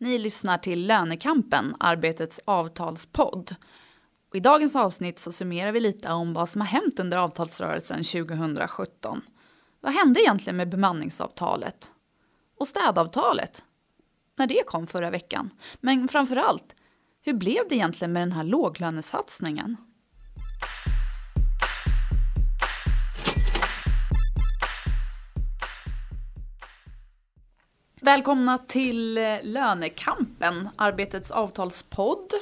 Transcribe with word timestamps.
Ni 0.00 0.18
lyssnar 0.18 0.58
till 0.58 0.86
Lönekampen, 0.86 1.76
Arbetets 1.80 2.40
avtalspodd. 2.44 3.54
Och 4.28 4.36
I 4.36 4.40
dagens 4.40 4.76
avsnitt 4.76 5.18
så 5.18 5.32
summerar 5.32 5.72
vi 5.72 5.80
lite 5.80 6.12
om 6.12 6.34
vad 6.34 6.48
som 6.48 6.60
har 6.60 6.68
hänt 6.68 7.00
under 7.00 7.18
avtalsrörelsen 7.18 8.02
2017. 8.02 9.22
Vad 9.80 9.92
hände 9.92 10.20
egentligen 10.20 10.56
med 10.56 10.68
bemanningsavtalet? 10.68 11.92
Och 12.58 12.68
städavtalet? 12.68 13.64
När 14.36 14.46
det 14.46 14.62
kom 14.66 14.86
förra 14.86 15.10
veckan. 15.10 15.50
Men 15.80 16.08
framför 16.08 16.36
allt, 16.36 16.74
hur 17.20 17.34
blev 17.34 17.68
det 17.68 17.74
egentligen 17.74 18.12
med 18.12 18.22
den 18.22 18.32
här 18.32 18.44
låglönesatsningen? 18.44 19.76
Välkomna 28.00 28.58
till 28.58 29.18
eh, 29.18 29.38
Lönekampen, 29.42 30.68
Arbetets 30.76 31.30
avtalspodd. 31.30 32.32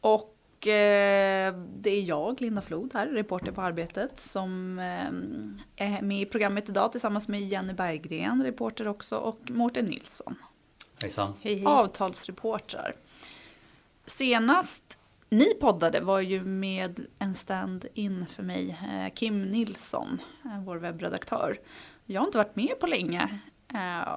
Och 0.00 0.66
eh, 0.66 1.54
det 1.76 1.90
är 1.90 2.02
jag, 2.02 2.40
Linda 2.40 2.62
Flod 2.62 2.90
här, 2.94 3.06
reporter 3.06 3.52
på 3.52 3.62
Arbetet, 3.62 4.20
som 4.20 4.78
eh, 4.78 5.86
är 5.86 6.02
med 6.02 6.20
i 6.20 6.26
programmet 6.26 6.68
idag 6.68 6.92
tillsammans 6.92 7.28
med 7.28 7.40
Jenny 7.40 7.72
Berggren, 7.72 8.44
reporter 8.44 8.88
också, 8.88 9.16
och 9.16 9.38
Mårten 9.50 9.84
Nilsson. 9.84 10.36
Hejsan. 11.02 11.34
Hej, 11.40 11.54
hej. 11.54 11.66
Avtalsreportrar. 11.66 12.96
Senast 14.06 14.98
ni 15.28 15.54
poddade 15.54 16.00
var 16.00 16.20
ju 16.20 16.44
med 16.44 17.06
en 17.18 17.34
stand-in 17.34 18.26
för 18.26 18.42
mig, 18.42 18.78
Kim 19.14 19.42
Nilsson, 19.42 20.22
vår 20.64 20.76
webbredaktör. 20.76 21.58
Jag 22.06 22.20
har 22.20 22.26
inte 22.26 22.38
varit 22.38 22.56
med 22.56 22.80
på 22.80 22.86
länge 22.86 23.40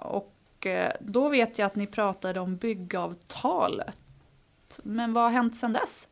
och 0.02 0.66
eh, 0.66 0.94
då 1.00 1.30
vet 1.30 1.60
jag 1.60 1.66
att 1.66 1.76
ni 1.76 1.88
pratade 1.88 2.40
om 2.40 2.56
byggavtalet. 2.56 4.00
Men 4.84 5.14
vad 5.14 5.24
har 5.24 5.32
hänt 5.32 5.58
sedan 5.58 5.74
dess? 5.74 6.08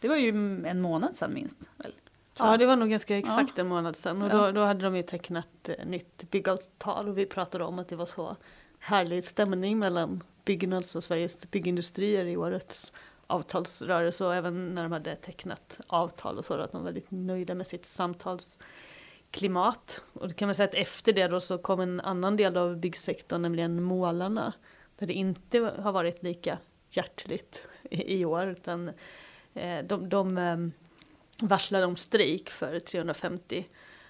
Det 0.00 0.08
var 0.08 0.16
ju 0.16 0.28
en 0.66 0.80
månad 0.80 1.16
sedan 1.16 1.34
minst. 1.34 1.56
Väl? 1.76 1.92
Ja, 2.38 2.56
det 2.56 2.66
var 2.66 2.76
nog 2.76 2.90
ganska 2.90 3.18
exakt 3.18 3.52
ja. 3.56 3.60
en 3.60 3.68
månad 3.68 3.96
sedan. 3.96 4.22
Och 4.22 4.30
då, 4.30 4.50
då 4.50 4.64
hade 4.64 4.84
de 4.84 4.96
ju 4.96 5.02
tecknat 5.02 5.68
eh, 5.68 5.86
nytt 5.86 6.30
byggavtal 6.30 7.08
och 7.08 7.18
vi 7.18 7.26
pratade 7.26 7.64
om 7.64 7.78
att 7.78 7.88
det 7.88 7.96
var 7.96 8.06
så 8.06 8.36
härlig 8.78 9.24
stämning 9.24 9.78
mellan 9.78 10.22
Byggnads 10.44 10.96
och 10.96 11.04
Sveriges 11.04 11.50
byggindustrier 11.50 12.24
i 12.24 12.36
årets 12.36 12.92
avtalsrörelse 13.26 14.24
och 14.24 14.34
även 14.34 14.74
när 14.74 14.82
de 14.82 14.92
hade 14.92 15.16
tecknat 15.16 15.80
avtal 15.86 16.38
och 16.38 16.44
så, 16.44 16.54
att 16.54 16.72
de 16.72 16.78
var 16.78 16.84
väldigt 16.84 17.10
nöjda 17.10 17.54
med 17.54 17.66
sitt 17.66 17.86
samtals 17.86 18.58
klimat. 19.30 20.02
Och 20.12 20.28
det 20.28 20.34
kan 20.34 20.48
man 20.48 20.54
säga 20.54 20.68
att 20.68 20.74
efter 20.74 21.12
det 21.12 21.28
då 21.28 21.40
så 21.40 21.58
kom 21.58 21.80
en 21.80 22.00
annan 22.00 22.36
del 22.36 22.56
av 22.56 22.76
byggsektorn, 22.76 23.42
nämligen 23.42 23.82
målarna. 23.82 24.52
Där 24.98 25.06
det 25.06 25.12
inte 25.12 25.58
har 25.58 25.92
varit 25.92 26.22
lika 26.22 26.58
hjärtligt 26.90 27.64
i, 27.90 28.24
år, 28.24 28.46
utan 28.46 28.90
eh, 29.54 29.84
de, 29.84 30.08
de 30.08 30.38
ehm, 30.38 30.72
varslade 31.42 31.86
om 31.86 31.96
strejk 31.96 32.50
för 32.50 32.80
350 32.80 33.68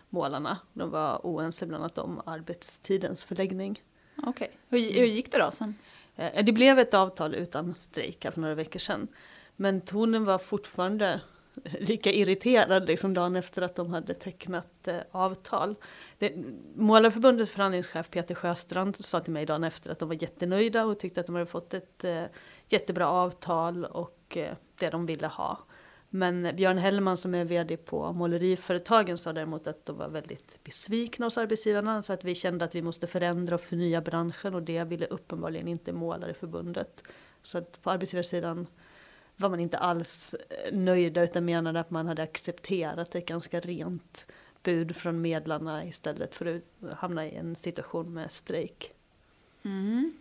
målarna. 0.09 0.59
De 0.73 0.91
var 0.91 1.21
oense 1.23 1.67
bland 1.67 1.85
annat 1.85 1.99
om 1.99 2.23
arbetstidens 2.27 3.23
förläggning. 3.23 3.83
Okej, 4.17 4.31
okay. 4.31 4.49
hur, 4.69 5.01
hur 5.01 5.07
gick 5.07 5.33
det 5.33 5.39
då 5.39 5.51
sen? 5.51 5.75
Eh, 6.17 6.45
det 6.45 6.53
blev 6.53 6.79
ett 6.79 6.95
avtal 6.95 7.35
utan 7.35 7.75
strejk 7.75 8.27
för 8.33 8.41
några 8.41 8.55
veckor 8.55 8.79
sedan. 8.79 9.09
Men 9.57 9.81
tonen 9.81 10.25
var 10.25 10.39
fortfarande 10.39 11.21
lika 11.81 12.13
irriterad 12.13 12.87
liksom 12.87 13.15
dagen 13.15 13.37
efter 13.37 13.63
att 13.63 13.77
de 13.77 13.93
hade 13.93 14.15
tecknat 14.15 14.89
eh, 14.89 15.01
avtal. 15.11 15.75
Det, 16.19 16.33
Målarförbundets 16.75 17.53
förhandlingschef 17.53 18.11
Peter 18.11 18.35
Sjöstrand 18.35 19.05
sa 19.05 19.21
till 19.21 19.33
mig 19.33 19.47
dagen 19.47 19.65
efter 19.65 19.91
att 19.93 19.99
de 19.99 20.09
var 20.09 20.23
jättenöjda 20.23 20.85
och 20.85 20.99
tyckte 20.99 21.21
att 21.21 21.27
de 21.27 21.35
hade 21.35 21.47
fått 21.47 21.75
ett 21.75 22.05
eh, 22.05 22.23
jättebra 22.69 23.09
avtal 23.09 23.85
och 23.85 24.37
eh, 24.37 24.55
det 24.79 24.91
de 24.91 25.07
ville 25.07 25.27
ha. 25.27 25.59
Men 26.13 26.57
Björn 26.57 26.79
Hellman 26.79 27.17
som 27.17 27.35
är 27.35 27.45
vd 27.45 27.77
på 27.77 28.13
Måleriföretagen 28.13 29.19
sa 29.19 29.33
däremot 29.33 29.67
att 29.67 29.87
de 29.87 29.97
var 29.97 30.09
väldigt 30.09 30.65
besvikna 30.65 31.27
hos 31.27 31.39
arbetsgivarna 31.39 32.03
så 32.03 32.13
att 32.13 32.25
vi 32.25 32.35
kände 32.35 32.65
att 32.65 32.75
vi 32.75 32.83
måste 32.83 33.07
förändra 33.07 33.55
och 33.55 33.61
förnya 33.61 34.01
branschen 34.01 34.55
och 34.55 34.63
det 34.63 34.85
ville 34.85 35.07
uppenbarligen 35.07 35.69
inte 35.69 35.93
Målareförbundet. 35.93 37.03
Så 37.43 37.59
att 37.59 37.83
på 37.83 37.91
arbetsgivarsidan 37.91 38.67
var 39.41 39.49
man 39.49 39.61
inte 39.61 39.79
alls 39.79 40.35
eh, 40.35 40.75
nöjda 40.75 41.23
utan 41.23 41.45
menade 41.45 41.81
att 41.81 41.91
man 41.91 42.07
hade 42.07 42.23
accepterat 42.23 43.15
ett 43.15 43.27
ganska 43.27 43.61
rent 43.61 44.27
bud 44.63 44.97
från 44.97 45.21
medlarna 45.21 45.85
istället 45.85 46.35
för 46.35 46.63
att 46.83 46.99
hamna 46.99 47.27
i 47.27 47.37
en 47.37 47.57
situation 47.57 48.15
med 48.15 48.33
strejk. 48.33 48.93
Mm. 49.63 50.13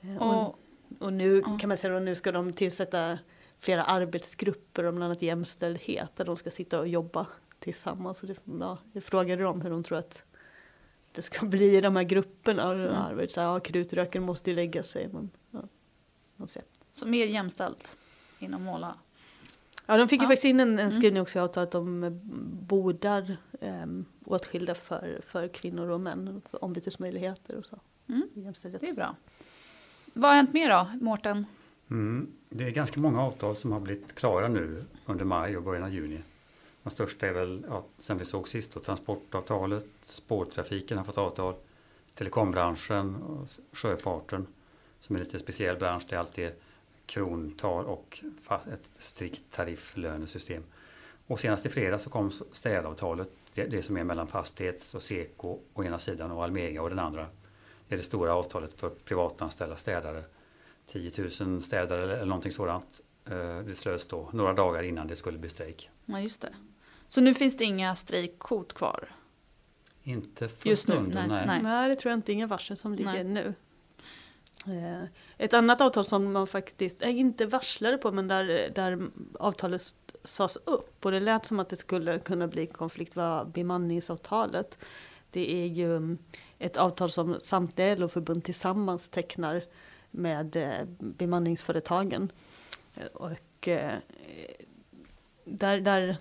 Eh, 0.00 0.16
och, 0.16 0.58
och, 0.98 1.12
nu 1.12 1.42
kan 1.60 1.68
man 1.68 1.76
säga 1.76 1.96
att 1.96 2.02
nu 2.02 2.14
ska 2.14 2.32
de 2.32 2.52
tillsätta 2.52 3.18
flera 3.58 3.84
arbetsgrupper 3.84 4.84
om 4.84 4.94
bland 4.94 5.10
annat 5.10 5.22
jämställdhet 5.22 6.10
där 6.16 6.24
de 6.24 6.36
ska 6.36 6.50
sitta 6.50 6.80
och 6.80 6.88
jobba 6.88 7.26
tillsammans. 7.58 8.22
Och 8.22 8.28
det, 8.28 8.36
ja, 8.60 8.78
jag 8.92 9.04
frågade 9.04 9.42
dem 9.42 9.60
hur 9.60 9.70
de 9.70 9.84
tror 9.84 9.98
att 9.98 10.24
det 11.12 11.22
ska 11.22 11.46
bli 11.46 11.76
i 11.76 11.80
de 11.80 11.96
här 11.96 12.02
grupperna. 12.02 12.72
Mm. 12.72 13.28
Så, 13.28 13.40
ja, 13.40 13.60
krutröken 13.60 14.22
måste 14.22 14.50
ju 14.50 14.56
lägga 14.56 14.82
sig. 14.82 15.08
Men, 15.12 15.30
ja, 15.50 15.62
man 16.36 16.48
ser. 16.48 16.62
Så 16.92 17.06
mer 17.06 17.26
jämställt? 17.26 17.96
Inom 18.44 18.62
Måla. 18.62 18.94
Ja, 19.86 19.96
de 19.96 20.08
fick 20.08 20.20
ju 20.20 20.26
faktiskt 20.26 20.44
in 20.44 20.60
en, 20.60 20.68
en 20.68 20.78
mm. 20.78 20.90
skrivning 20.90 21.22
också 21.22 21.38
i 21.38 21.42
avtalet 21.42 21.74
om 21.74 22.20
bodar 22.68 23.36
eh, 23.60 23.86
åtskilda 24.24 24.74
för, 24.74 25.20
för 25.26 25.48
kvinnor 25.48 25.88
och 25.88 26.00
män, 26.00 26.42
för 26.50 26.64
ombytesmöjligheter 26.64 27.56
och 27.56 27.66
så. 27.66 27.78
Mm. 28.08 28.28
Det 28.34 28.88
är 28.88 28.94
bra. 28.94 29.16
Vad 30.12 30.30
har 30.30 30.36
hänt 30.36 30.52
mer 30.52 30.68
då, 30.70 30.88
Mårten? 31.00 31.46
Mm. 31.90 32.32
Det 32.48 32.64
är 32.64 32.70
ganska 32.70 33.00
många 33.00 33.22
avtal 33.22 33.56
som 33.56 33.72
har 33.72 33.80
blivit 33.80 34.14
klara 34.14 34.48
nu 34.48 34.84
under 35.06 35.24
maj 35.24 35.56
och 35.56 35.62
början 35.62 35.82
av 35.82 35.94
juni. 35.94 36.20
De 36.82 36.90
största 36.90 37.26
är 37.26 37.32
väl, 37.32 37.66
ja, 37.68 37.84
sen 37.98 38.18
vi 38.18 38.24
såg 38.24 38.48
sist, 38.48 38.74
då, 38.74 38.80
transportavtalet, 38.80 39.86
spårtrafiken 40.02 40.98
har 40.98 41.04
fått 41.04 41.18
avtal, 41.18 41.54
telekombranschen 42.14 43.16
och 43.16 43.48
sjöfarten 43.72 44.46
som 45.00 45.16
är 45.16 45.20
lite 45.20 45.38
speciell 45.38 45.76
bransch. 45.76 46.02
Det 46.08 46.16
är 46.16 46.20
alltid 46.20 46.50
krontal 47.06 47.84
och 47.84 48.24
ett 48.72 48.90
strikt 48.98 49.42
tarifflönesystem. 49.50 50.62
Och 51.26 51.40
senast 51.40 51.66
i 51.66 51.68
fredag 51.68 51.98
så 51.98 52.10
kom 52.10 52.30
städavtalet, 52.52 53.30
det, 53.54 53.64
det 53.64 53.82
som 53.82 53.96
är 53.96 54.04
mellan 54.04 54.26
Fastighets 54.26 54.94
och 54.94 55.02
Seko 55.02 55.58
å 55.74 55.84
ena 55.84 55.98
sidan 55.98 56.30
och 56.30 56.44
Almega 56.44 56.82
å 56.82 56.88
den 56.88 56.98
andra. 56.98 57.26
Det 57.88 57.94
är 57.94 57.96
det 57.96 58.04
stora 58.04 58.34
avtalet 58.34 58.80
för 58.80 58.90
privatanställda 58.90 59.76
städare. 59.76 60.24
10 60.86 61.12
000 61.40 61.62
städare 61.62 62.02
eller 62.02 62.24
någonting 62.24 62.52
sådant. 62.52 63.00
Eh, 63.24 63.58
det 63.58 63.74
slöts 63.74 64.06
då 64.06 64.30
några 64.32 64.52
dagar 64.52 64.82
innan 64.82 65.06
det 65.06 65.16
skulle 65.16 65.38
bli 65.38 65.50
strejk. 65.50 65.90
Ja, 66.04 66.20
just 66.20 66.40
det. 66.40 66.54
Så 67.06 67.20
nu 67.20 67.34
finns 67.34 67.56
det 67.56 67.64
inga 67.64 67.96
strejkhot 67.96 68.74
kvar? 68.74 69.08
Inte 70.02 70.48
för 70.48 70.68
Just 70.68 70.82
stunden, 70.82 71.28
nu? 71.28 71.34
Nej. 71.34 71.46
Nej. 71.46 71.46
nej. 71.46 71.62
nej, 71.62 71.88
det 71.88 71.96
tror 71.96 72.10
jag 72.10 72.18
inte. 72.18 72.32
Inga 72.32 72.46
varsel 72.46 72.76
som 72.76 72.94
ligger 72.94 73.12
nej. 73.12 73.24
nu. 73.24 73.54
Eh, 74.66 75.04
ett 75.38 75.54
annat 75.54 75.80
avtal 75.80 76.04
som 76.04 76.32
man 76.32 76.46
faktiskt, 76.46 77.02
eh, 77.02 77.18
inte 77.18 77.46
varslade 77.46 77.98
på 77.98 78.12
men 78.12 78.28
där, 78.28 78.70
där 78.74 79.08
avtalet 79.38 79.94
sades 80.24 80.56
upp 80.56 81.04
och 81.04 81.10
det 81.10 81.20
lät 81.20 81.46
som 81.46 81.60
att 81.60 81.68
det 81.68 81.76
skulle 81.76 82.18
kunna 82.18 82.46
bli 82.46 82.66
konflikt 82.66 83.16
var 83.16 83.44
bemanningsavtalet. 83.44 84.78
Det 85.30 85.64
är 85.64 85.66
ju 85.66 85.96
mm, 85.96 86.18
ett 86.58 86.76
avtal 86.76 87.10
som 87.10 87.40
samtliga 87.40 87.94
LO-förbund 87.94 88.44
tillsammans 88.44 89.08
tecknar 89.08 89.62
med 90.10 90.56
eh, 90.56 90.84
bemanningsföretagen. 90.98 92.32
Och 93.12 93.68
där, 95.44 95.80
där 95.80 96.16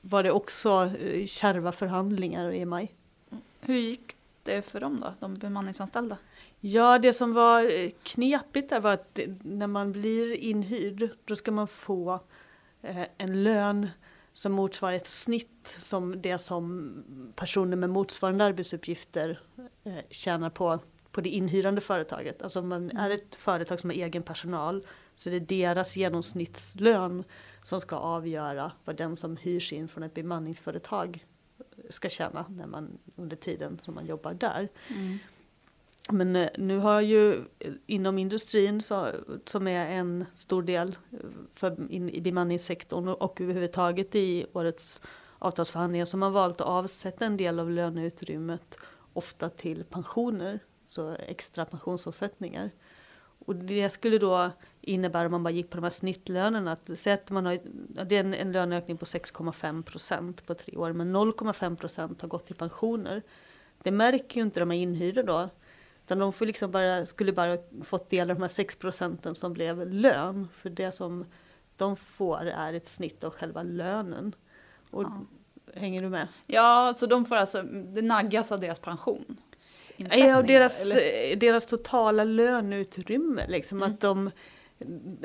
var 0.00 0.22
det 0.22 0.30
också 0.30 0.90
kärva 1.26 1.72
förhandlingar 1.72 2.52
i 2.52 2.64
maj. 2.64 2.94
Mm. 3.30 3.42
Hur 3.60 3.76
gick 3.76 4.16
det 4.42 4.62
för 4.62 4.80
dem 4.80 5.00
då, 5.00 5.14
de 5.20 5.34
bemanningsanställda? 5.34 6.16
Ja, 6.66 6.98
det 6.98 7.12
som 7.12 7.32
var 7.32 7.70
eh, 7.70 7.90
knepigt 8.02 8.70
där 8.70 8.80
var 8.80 8.92
att 8.92 9.18
när 9.42 9.66
man 9.66 9.92
blir 9.92 10.34
inhyrd, 10.34 11.10
då 11.24 11.36
ska 11.36 11.52
man 11.52 11.68
få 11.68 12.20
eh, 12.82 13.06
en 13.18 13.42
lön 13.42 13.88
som 14.32 14.52
motsvarar 14.52 14.94
ett 14.94 15.08
snitt 15.08 15.76
som 15.78 16.22
det 16.22 16.38
som 16.38 16.92
personer 17.36 17.76
med 17.76 17.90
motsvarande 17.90 18.44
arbetsuppgifter 18.44 19.40
eh, 19.84 19.94
tjänar 20.10 20.50
på, 20.50 20.78
på 21.10 21.20
det 21.20 21.28
inhyrande 21.28 21.80
företaget. 21.80 22.42
Alltså 22.42 22.60
om 22.60 22.68
man 22.68 22.90
är 22.90 23.10
ett 23.10 23.34
företag 23.34 23.80
som 23.80 23.90
har 23.90 23.96
egen 23.96 24.22
personal 24.22 24.86
så 25.14 25.30
det 25.30 25.36
är 25.36 25.40
deras 25.40 25.96
genomsnittslön 25.96 27.24
som 27.62 27.80
ska 27.80 27.96
avgöra 27.96 28.72
vad 28.84 28.96
den 28.96 29.16
som 29.16 29.36
hyrs 29.36 29.72
in 29.72 29.88
från 29.88 30.02
ett 30.02 30.14
bemanningsföretag 30.14 31.24
ska 31.90 32.08
tjäna 32.08 32.46
när 32.48 32.66
man, 32.66 32.98
under 33.16 33.36
tiden 33.36 33.78
som 33.82 33.94
man 33.94 34.06
jobbar 34.06 34.34
där. 34.34 34.68
Mm. 34.88 35.18
Men 36.10 36.36
eh, 36.36 36.48
nu 36.58 36.78
har 36.78 37.00
ju 37.00 37.44
eh, 37.58 37.72
inom 37.86 38.18
industrin 38.18 38.80
så, 38.80 39.12
som 39.44 39.68
är 39.68 39.90
en 39.90 40.24
stor 40.34 40.62
del 40.62 40.88
eh, 40.88 41.18
för 41.54 41.92
in, 41.92 42.10
i 42.10 42.20
bemanningssektorn 42.20 43.08
och 43.08 43.40
överhuvudtaget 43.40 44.14
i 44.14 44.46
årets 44.52 45.02
avtalsförhandlingar 45.38 46.04
som 46.04 46.22
har 46.22 46.30
valt 46.30 46.60
att 46.60 46.66
avsätta 46.66 47.24
en 47.24 47.36
del 47.36 47.58
av 47.58 47.70
löneutrymmet 47.70 48.78
ofta 49.12 49.48
till 49.48 49.84
pensioner, 49.84 50.58
så 50.86 51.16
extra 51.26 51.64
pensionsavsättningar. 51.64 52.70
Och 53.46 53.56
det 53.56 53.90
skulle 53.90 54.18
då 54.18 54.50
innebära 54.80 55.26
om 55.26 55.30
man 55.30 55.42
bara 55.42 55.50
gick 55.50 55.70
på 55.70 55.76
de 55.76 55.82
här 55.82 55.90
snittlönerna. 55.90 56.72
Att 56.72 56.98
säga 56.98 57.14
att 57.14 57.30
man 57.30 57.46
har, 57.46 57.58
det 58.04 58.16
är 58.16 58.20
en, 58.20 58.34
en 58.34 58.52
löneökning 58.52 58.96
på 58.96 59.04
6,5 59.04 59.82
procent 59.82 60.46
på 60.46 60.54
tre 60.54 60.76
år. 60.76 60.92
Men 60.92 61.16
0,5 61.16 61.76
procent 61.76 62.20
har 62.20 62.28
gått 62.28 62.46
till 62.46 62.56
pensioner. 62.56 63.22
Det 63.82 63.90
märker 63.90 64.36
ju 64.36 64.42
inte 64.42 64.60
de 64.60 64.70
här 64.70 64.78
inhyrda 64.78 65.22
då. 65.22 65.48
Utan 66.04 66.18
de 66.18 66.32
får 66.32 66.46
liksom 66.46 66.70
bara, 66.70 67.06
skulle 67.06 67.32
bara 67.32 67.58
fått 67.82 68.10
del 68.10 68.30
av 68.30 68.36
de 68.36 68.42
här 68.42 68.48
6 68.48 68.76
procenten 68.76 69.34
som 69.34 69.52
blev 69.52 69.88
lön. 69.92 70.48
För 70.56 70.70
det 70.70 70.92
som 70.92 71.24
de 71.76 71.96
får 71.96 72.40
är 72.46 72.72
ett 72.72 72.86
snitt 72.88 73.24
av 73.24 73.30
själva 73.30 73.62
lönen. 73.62 74.34
Och 74.90 75.02
Ja. 75.02 75.20
Hänger 75.74 76.02
du 76.02 76.08
med? 76.08 76.28
Ja, 76.46 76.94
så 76.96 77.06
de 77.06 77.24
får 77.24 77.36
alltså, 77.36 77.62
det 77.62 78.02
naggas 78.02 78.52
av 78.52 78.60
deras 78.60 78.78
pension. 78.78 79.36
Ja, 79.96 80.38
och 80.38 80.44
deras, 80.44 80.92
deras 81.36 81.66
totala 81.66 82.24
löneutrymme. 82.24 83.46
Liksom, 83.48 83.78
Mm. 83.78 83.92
att 83.92 84.00
de, 84.00 84.30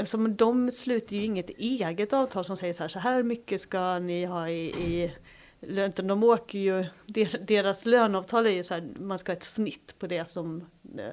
som 0.06 0.36
de 0.36 0.72
sluter 0.72 1.16
ju 1.16 1.24
inget 1.24 1.50
eget 1.50 2.14
avtal 2.14 2.46
som 2.46 2.58
säger 2.58 2.74
så 2.74 2.84
här, 2.84 2.88
så 2.88 3.00
här 3.00 3.24
mycket 3.24 3.62
ska 3.62 4.00
ni 4.00 4.26
ha 4.26 4.50
i, 4.50 4.66
i. 4.70 5.14
Utan 5.61 6.07
De 6.07 6.23
åker 6.23 6.59
ju, 6.59 6.85
der- 7.06 7.45
deras 7.45 7.85
löneavtal 7.85 8.45
är 8.47 8.51
ju 8.51 8.63
så 8.63 8.73
här, 8.73 8.88
man 9.00 9.19
ska 9.19 9.31
ha 9.31 9.38
ett 9.38 9.44
snitt 9.44 9.95
på 10.00 10.07
det 10.07 10.25
som 10.25 10.63
eh, 10.97 11.06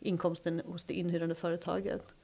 inkomsten 0.00 0.62
hos 0.66 0.84
det 0.84 0.94
inhyrande 0.94 1.34
företaget. 1.34 2.14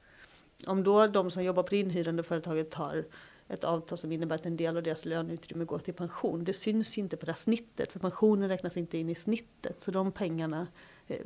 Om 0.65 0.83
då 0.83 1.07
de 1.07 1.31
som 1.31 1.43
jobbar 1.43 1.63
på 1.63 1.69
det 1.69 1.77
inhyrande 1.79 2.23
företaget 2.23 2.73
har 2.73 3.05
ett 3.47 3.63
avtal 3.63 3.97
som 3.97 4.11
innebär 4.11 4.35
att 4.35 4.45
en 4.45 4.57
del 4.57 4.77
av 4.77 4.83
deras 4.83 5.05
löneutrymme 5.05 5.65
går 5.65 5.79
till 5.79 5.93
pension. 5.93 6.43
Det 6.43 6.53
syns 6.53 6.97
inte 6.97 7.17
på 7.17 7.25
det 7.25 7.31
här 7.31 7.37
snittet, 7.37 7.91
för 7.91 7.99
pensionen 7.99 8.49
räknas 8.49 8.77
inte 8.77 8.97
in 8.97 9.09
i 9.09 9.15
snittet. 9.15 9.81
Så 9.81 9.91
de 9.91 10.11
pengarna 10.11 10.67
eh, 11.07 11.21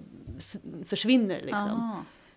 försvinner 0.85 1.41
liksom. 1.41 1.69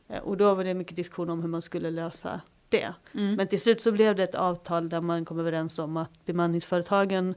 Ah. 0.08 0.14
Eh, 0.14 0.22
Och 0.22 0.36
då 0.36 0.54
var 0.54 0.64
det 0.64 0.74
mycket 0.74 0.96
diskussion 0.96 1.30
om 1.30 1.40
hur 1.40 1.48
man 1.48 1.62
skulle 1.62 1.90
lösa 1.90 2.40
det. 2.68 2.94
Mm. 3.14 3.34
Men 3.34 3.48
till 3.48 3.60
slut 3.60 3.80
så 3.80 3.92
blev 3.92 4.16
det 4.16 4.22
ett 4.22 4.34
avtal 4.34 4.88
där 4.88 5.00
man 5.00 5.24
kom 5.24 5.38
överens 5.40 5.78
om 5.78 5.96
att 5.96 6.24
bemanningsföretagen 6.24 7.34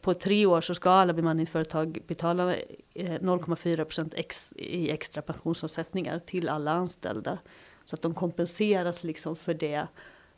på 0.00 0.14
tre 0.14 0.46
år 0.46 0.60
så 0.60 0.74
ska 0.74 0.90
alla 0.90 1.12
bemanningsföretag 1.12 1.98
betala 2.06 2.54
eh, 2.54 2.64
0,4 2.94 3.84
procent 3.84 4.14
ex, 4.14 4.52
i 4.56 4.90
extra 4.90 5.22
pensionsavsättningar 5.22 6.18
till 6.18 6.48
alla 6.48 6.72
anställda. 6.72 7.38
Så 7.84 7.96
att 7.96 8.02
de 8.02 8.14
kompenseras 8.14 9.04
liksom 9.04 9.36
för 9.36 9.54
det 9.54 9.86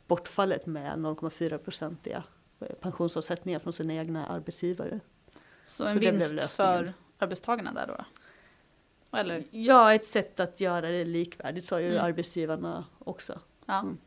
bortfallet 0.07 0.65
med 0.65 0.97
0,4 0.97 1.57
procentiga 1.57 2.23
eh, 2.59 2.67
pensionsavsättningar 2.67 3.59
från 3.59 3.73
sina 3.73 3.93
egna 3.93 4.25
arbetsgivare. 4.25 4.99
Så 5.63 5.85
en 5.85 5.93
Så 5.93 5.99
vinst 5.99 6.51
för 6.51 6.93
arbetstagarna 7.17 7.73
där 7.73 7.87
då? 7.87 8.05
Eller? 9.17 9.43
Ja, 9.51 9.93
ett 9.93 10.05
sätt 10.05 10.39
att 10.39 10.59
göra 10.59 10.89
det 10.89 11.05
likvärdigt 11.05 11.65
sa 11.65 11.79
ju 11.79 11.91
Mm. 11.91 12.05
arbetsgivarna 12.05 12.85
också. 12.99 13.39
Ja. 13.65 13.79
Mm. 13.79 13.97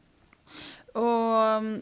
Och 0.94 1.80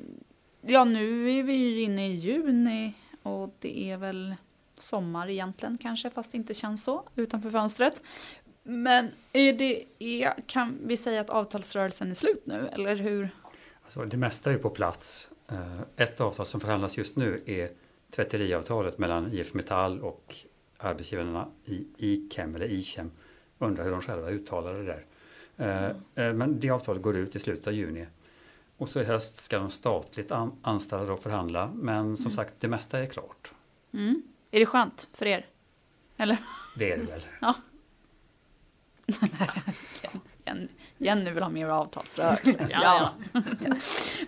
ja, 0.60 0.84
nu 0.84 1.30
är 1.38 1.42
vi 1.42 1.52
ju 1.52 1.82
inne 1.82 2.08
i 2.08 2.14
juni 2.14 2.94
och 3.22 3.54
det 3.60 3.90
är 3.90 3.96
väl 3.96 4.34
sommar 4.76 5.28
egentligen 5.30 5.78
kanske, 5.78 6.10
fast 6.10 6.32
det 6.32 6.36
inte 6.38 6.54
känns 6.54 6.84
så 6.84 7.02
utanför 7.16 7.50
fönstret. 7.50 8.02
Men 8.62 9.08
är 9.32 9.52
det, 9.52 9.84
är, 9.98 10.34
kan 10.46 10.78
vi 10.84 10.96
säga 10.96 11.20
att 11.20 11.30
avtalsrörelsen 11.30 12.10
är 12.10 12.14
slut 12.14 12.42
nu, 12.46 12.69
eller 12.72 12.96
hur? 12.96 13.28
Alltså, 13.82 14.04
det 14.04 14.16
mesta 14.16 14.52
är 14.52 14.58
på 14.58 14.70
plats. 14.70 15.30
Eh, 15.50 15.80
Ett 15.96 16.20
avtal 16.20 16.46
som 16.46 16.60
förhandlas 16.60 16.96
just 16.96 17.16
nu 17.16 17.42
är 17.46 17.70
tvätteriavtalet 18.10 18.98
mellan 18.98 19.32
IF 19.32 19.54
Metall 19.54 20.00
och 20.00 20.34
arbetsgivarna 20.78 21.48
i 21.64 21.86
IKEM 21.96 22.54
eller 22.54 22.70
IKEM. 22.72 23.10
Undrar 23.58 23.84
hur 23.84 23.90
de 23.90 24.00
själva 24.00 24.30
uttalar 24.30 24.74
det 24.74 24.84
där. 24.84 25.04
Eh, 25.56 26.24
eh, 26.26 26.32
Men 26.34 26.60
det 26.60 26.70
avtalet 26.70 27.02
går 27.02 27.16
ut 27.16 27.36
i 27.36 27.38
slutet 27.38 27.66
av 27.66 27.72
juni. 27.72 28.06
Och 28.82 28.88
så 28.88 29.00
i 29.00 29.05
höst 29.05 29.37
ska 29.44 29.58
de 29.58 29.70
statligt 29.70 30.31
an- 30.32 30.52
anställda 30.62 31.17
förhandla. 31.17 31.70
Men 31.75 32.17
som 32.17 32.25
Mm. 32.26 32.37
sagt, 32.37 32.55
det 32.58 32.69
mesta 32.69 32.99
är 32.99 33.06
klart. 33.06 33.52
Mm. 33.93 34.23
Är 34.50 34.61
det 34.61 34.67
skönt 34.67 35.08
för 35.14 35.26
er? 35.26 35.46
Eller? 36.17 36.37
Det 36.76 36.93
är 36.93 36.96
det 36.99 37.05
väl. 37.06 37.23
Jenny, 40.44 40.67
Jenny 40.99 41.31
vill 41.31 41.43
ha 41.43 41.50
mer 41.50 41.67
avtalsrörelse. 41.69 42.67
ja, 42.70 43.12
ja. 43.32 43.40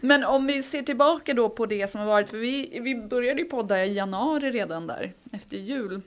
Men 0.01 0.25
om 0.25 0.47
vi 0.47 0.63
ser 0.63 0.83
tillbaka 0.83 1.35
då 1.35 1.49
på 1.49 1.67
det 1.67 1.89
som 1.91 2.01
har 2.01 2.09
varit, 2.09 2.31
för 2.31 2.39
vi, 2.39 2.81
vi 2.81 2.95
började 3.09 3.41
ju 3.41 3.47
podda 3.47 3.85
i 3.85 3.95
januari 3.95 4.51
redan 4.51 4.87
där, 4.87 5.13
efter 5.33 5.57
jul. 5.57 6.01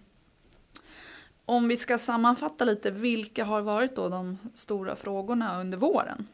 Om 1.45 1.67
vi 1.67 1.77
ska 1.77 1.97
sammanfatta 1.97 2.65
lite, 2.65 2.91
vilka 2.91 3.45
har 3.45 3.61
varit 3.61 3.95
då 3.95 4.09
de 4.09 4.37
stora 4.53 4.95
frågorna 4.95 5.61
under 5.61 5.77
våren? 5.77 6.27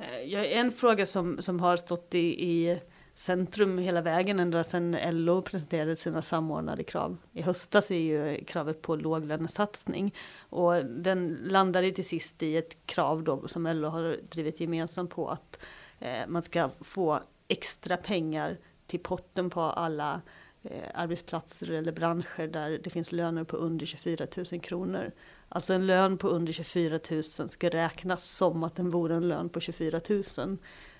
Eh, 0.00 0.22
ja, 0.22 0.44
en 0.44 0.70
fråga 0.70 1.06
som, 1.06 1.42
som 1.42 1.60
har 1.60 1.76
stått 1.76 2.14
i, 2.14 2.44
i 2.50 2.80
centrum 3.14 3.78
hela 3.78 4.00
vägen 4.00 4.40
ända 4.40 4.64
sedan 4.64 4.96
LO 5.10 5.42
presenterade 5.42 5.96
sina 5.96 6.22
samordnade 6.22 6.84
krav 6.84 7.16
i 7.32 7.42
höstas 7.42 7.90
är 7.90 7.98
ju 7.98 8.44
kravet 8.44 8.82
på 8.82 8.96
låglönesatsning. 8.96 10.14
Och 10.38 10.84
den 10.84 11.38
landade 11.44 11.92
till 11.92 12.04
sist 12.04 12.42
i 12.42 12.56
ett 12.56 12.86
krav 12.86 13.24
då 13.24 13.48
som 13.48 13.66
LO 13.66 13.88
har 13.88 14.16
drivit 14.30 14.60
gemensamt 14.60 15.10
på 15.10 15.28
att 15.28 15.58
eh, 15.98 16.26
man 16.28 16.42
ska 16.42 16.70
få 16.80 17.20
extra 17.48 17.96
pengar 17.96 18.58
till 18.86 19.00
potten 19.00 19.50
på 19.50 19.60
alla 19.60 20.20
eh, 20.62 20.82
arbetsplatser 20.94 21.70
eller 21.70 21.92
branscher 21.92 22.46
där 22.46 22.80
det 22.84 22.90
finns 22.90 23.12
löner 23.12 23.44
på 23.44 23.56
under 23.56 23.86
24 23.86 24.26
000 24.52 24.60
kronor. 24.60 25.12
Alltså 25.48 25.74
en 25.74 25.86
lön 25.86 26.18
på 26.18 26.28
under 26.28 26.52
24 26.52 27.00
000 27.10 27.22
ska 27.24 27.68
räknas 27.68 28.24
som 28.24 28.64
att 28.64 28.76
den 28.76 28.90
vore 28.90 29.14
en 29.14 29.28
lön 29.28 29.48
på 29.48 29.60
24 29.60 30.00
000 30.08 30.22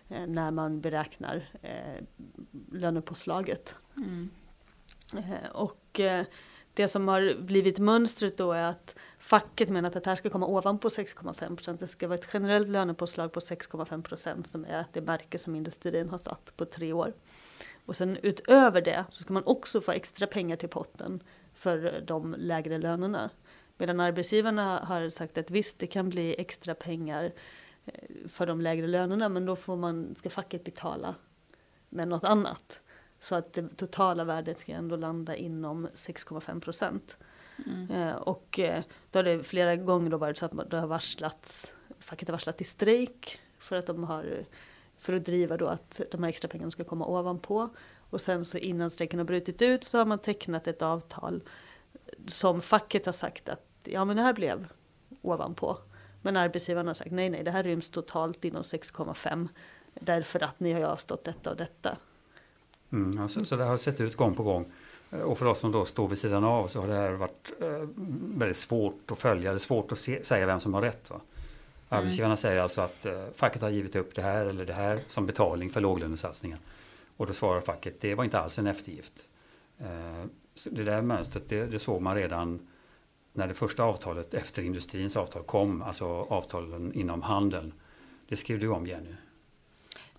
eh, 0.09 0.27
när 0.27 0.51
man 0.51 0.81
beräknar 0.81 1.49
eh, 1.63 2.05
lönepåslaget. 2.73 3.75
Mm. 3.97 4.31
Eh, 5.17 5.51
och 5.53 6.01
det 6.75 6.89
som 6.89 7.09
har 7.09 7.41
blivit 7.41 7.79
mönstret 7.79 8.37
då 8.37 8.53
är 8.53 8.63
att 8.63 8.95
facket 9.19 9.69
menar 9.69 9.89
att 9.89 10.05
det 10.05 10.11
här 10.11 10.17
ska 10.17 10.31
komma 10.31 10.47
ovanpå 10.47 10.89
6,5 10.89 11.57
procent. 11.57 11.81
Det 11.81 11.89
ska 11.89 12.09
vara 12.09 12.19
ett 12.19 12.29
generellt 12.33 12.69
lönepåslag 12.69 13.33
på 13.33 13.41
6,5 13.41 14.03
procent 14.03 14.47
som 14.47 14.65
är 14.65 14.85
det 14.93 15.01
märke 15.01 15.39
som 15.39 15.55
industrin 15.55 16.09
har 16.09 16.19
satt 16.19 16.53
på 16.57 16.65
tre 16.65 16.93
år. 16.93 17.13
Och 17.87 17.97
sen 17.97 18.17
utöver 18.23 18.81
det 18.81 19.05
så 19.11 19.23
ska 19.23 19.33
man 19.33 19.47
också 19.47 19.81
få 19.81 19.93
extra 19.93 20.27
pengar 20.27 20.57
till 20.57 20.69
potten 20.69 21.23
för 21.55 22.05
de 22.07 22.35
lägre 22.39 22.79
lönerna. 22.79 23.31
Medan 23.79 24.01
arbetsgivarna 24.01 24.79
har 24.79 25.11
sagt 25.11 25.39
att 25.39 25.51
visst, 25.51 25.79
det 25.79 25.87
kan 25.87 26.09
bli 26.09 26.35
extra 26.39 26.75
pengar 26.75 27.33
eh, 27.87 28.29
för 28.29 28.47
de 28.47 28.61
lägre 28.61 28.87
lönerna, 28.87 29.29
men 29.29 29.47
då 29.47 29.57
får 29.57 29.77
man, 29.77 30.15
ska 30.19 30.31
facket 30.31 30.65
betala 30.65 31.15
med 31.89 32.09
något 32.09 32.25
annat. 32.25 32.81
Så 33.21 33.35
att 33.35 33.53
det 33.53 33.77
totala 33.77 34.25
värdet 34.25 34.61
ska 34.61 34.73
ändå 34.73 34.97
landa 34.97 35.37
inom 35.37 35.89
6,5 35.89 36.61
procent. 36.61 37.17
Mm. 37.67 37.91
Eh, 37.91 38.15
och 38.15 38.59
eh, 38.59 38.83
då 39.11 39.19
har 39.19 39.25
det 39.25 39.43
flera 39.43 39.77
gånger 39.77 40.11
då 40.11 40.17
varit 40.17 40.39
så 40.39 40.47
att 40.47 40.71
det 40.71 40.77
har 40.77 40.87
varslats, 40.87 41.73
facket 41.99 42.29
har 42.29 42.33
varslat 42.33 42.61
i 42.61 42.65
strejk 42.65 43.41
för 43.59 43.77
att 43.77 43.87
de 43.87 44.05
har 44.05 44.45
för 44.99 45.13
att 45.13 45.25
driva 45.25 45.57
då 45.57 45.67
att 45.67 46.01
de 46.11 46.23
här 46.23 46.31
extra 46.31 46.49
pengarna 46.49 46.71
ska 46.71 46.85
komma 46.85 47.07
ovanpå. 47.07 47.69
Och 48.11 48.21
sen 48.21 48.45
så 48.45 48.59
innan 48.59 48.91
strejken 48.91 49.19
har 49.19 49.27
brutit 49.27 49.63
ut 49.63 49.85
så 49.85 49.99
har 49.99 50.05
man 50.05 50.19
tecknat 50.19 50.67
ett 50.67 50.83
avtal 50.83 51.43
som 52.27 52.63
facket 52.63 53.07
har 53.07 53.13
sagt 53.13 53.49
att 53.49 53.68
ja 53.93 54.05
men 54.05 54.17
det 54.17 54.23
här 54.23 54.33
blev 54.33 54.67
ovanpå. 55.23 55.79
Men 56.23 56.37
arbetsgivarna 56.37 56.89
har 56.89 56.95
sagt 56.95 57.11
nej 57.11 57.31
nej 57.31 57.43
det 57.45 57.51
här 57.51 57.63
ryms 57.63 57.91
totalt 57.91 58.45
inom 58.45 58.63
6,5 58.63 59.49
därför 59.95 60.43
att 60.43 60.61
ni 60.61 60.73
har 60.73 60.81
avstått 60.81 61.25
detta 61.25 61.51
och 61.51 61.57
detta. 61.57 61.97
Mm, 62.93 63.19
ja, 63.19 63.29
så, 63.45 63.57
det 63.57 63.65
har 63.65 63.77
sett 63.77 64.01
ut 64.01 64.17
gång 64.17 64.35
på 64.35 64.43
gång. 64.43 64.73
Eh, 65.11 65.21
Och 65.21 65.39
för 65.39 65.47
oss 65.47 65.59
som 65.59 65.73
då 65.73 65.85
står 65.85 66.09
vid 66.09 66.19
sidan 66.19 66.45
av 66.45 66.69
så 66.69 66.81
har 66.81 66.89
det 66.89 66.95
här 66.95 67.11
varit 67.11 67.53
eh, 67.61 67.89
väldigt 68.39 68.57
svårt 68.57 69.11
att 69.11 69.19
följa. 69.19 69.51
Det 69.51 69.57
är 69.57 69.59
svårt 69.59 69.93
att 69.93 69.99
se, 69.99 70.25
säga 70.25 70.47
vem 70.47 70.61
som 70.61 70.75
har 70.75 70.83
rätt. 70.83 71.11
Va? 71.11 71.21
Arbetsgivarna 71.89 72.37
säger 72.37 72.61
alltså 72.61 72.81
att 72.81 73.07
eh, 73.07 73.25
facket 73.35 73.63
har 73.63 73.71
givit 73.71 73.97
upp 73.97 74.15
det 74.15 74.23
här 74.23 74.47
eller 74.47 74.67
det 74.67 74.73
här 74.73 75.01
som 75.07 75.27
betalning 75.27 75.71
för 75.71 75.81
låglönesatsningen. 75.81 76.59
Och 77.17 77.27
då 77.27 77.33
svarar 77.33 77.61
facket, 77.61 78.01
det 78.01 78.15
var 78.15 78.25
inte 78.25 78.39
alls 78.41 78.59
en 78.59 78.67
eftergift. 78.67 79.29
Eh, 79.79 80.25
det 80.65 80.85
där 80.85 81.03
mönstret, 81.03 81.49
det, 81.49 81.67
det 81.67 81.79
såg 81.79 82.03
man 82.03 82.15
redan 82.15 82.69
när 83.39 83.49
det 83.49 83.55
första 83.55 83.83
avtalet 83.83 84.35
efter 84.35 84.63
industrins 84.63 85.17
avtal 85.17 85.43
kom, 85.43 85.83
alltså 85.83 86.07
avtalen 86.07 86.93
inom 86.93 87.23
handeln. 87.23 87.73
Det 88.29 88.37
skrev 88.37 88.59
du 88.59 88.69
om 88.69 88.87
Jenny. 88.87 89.15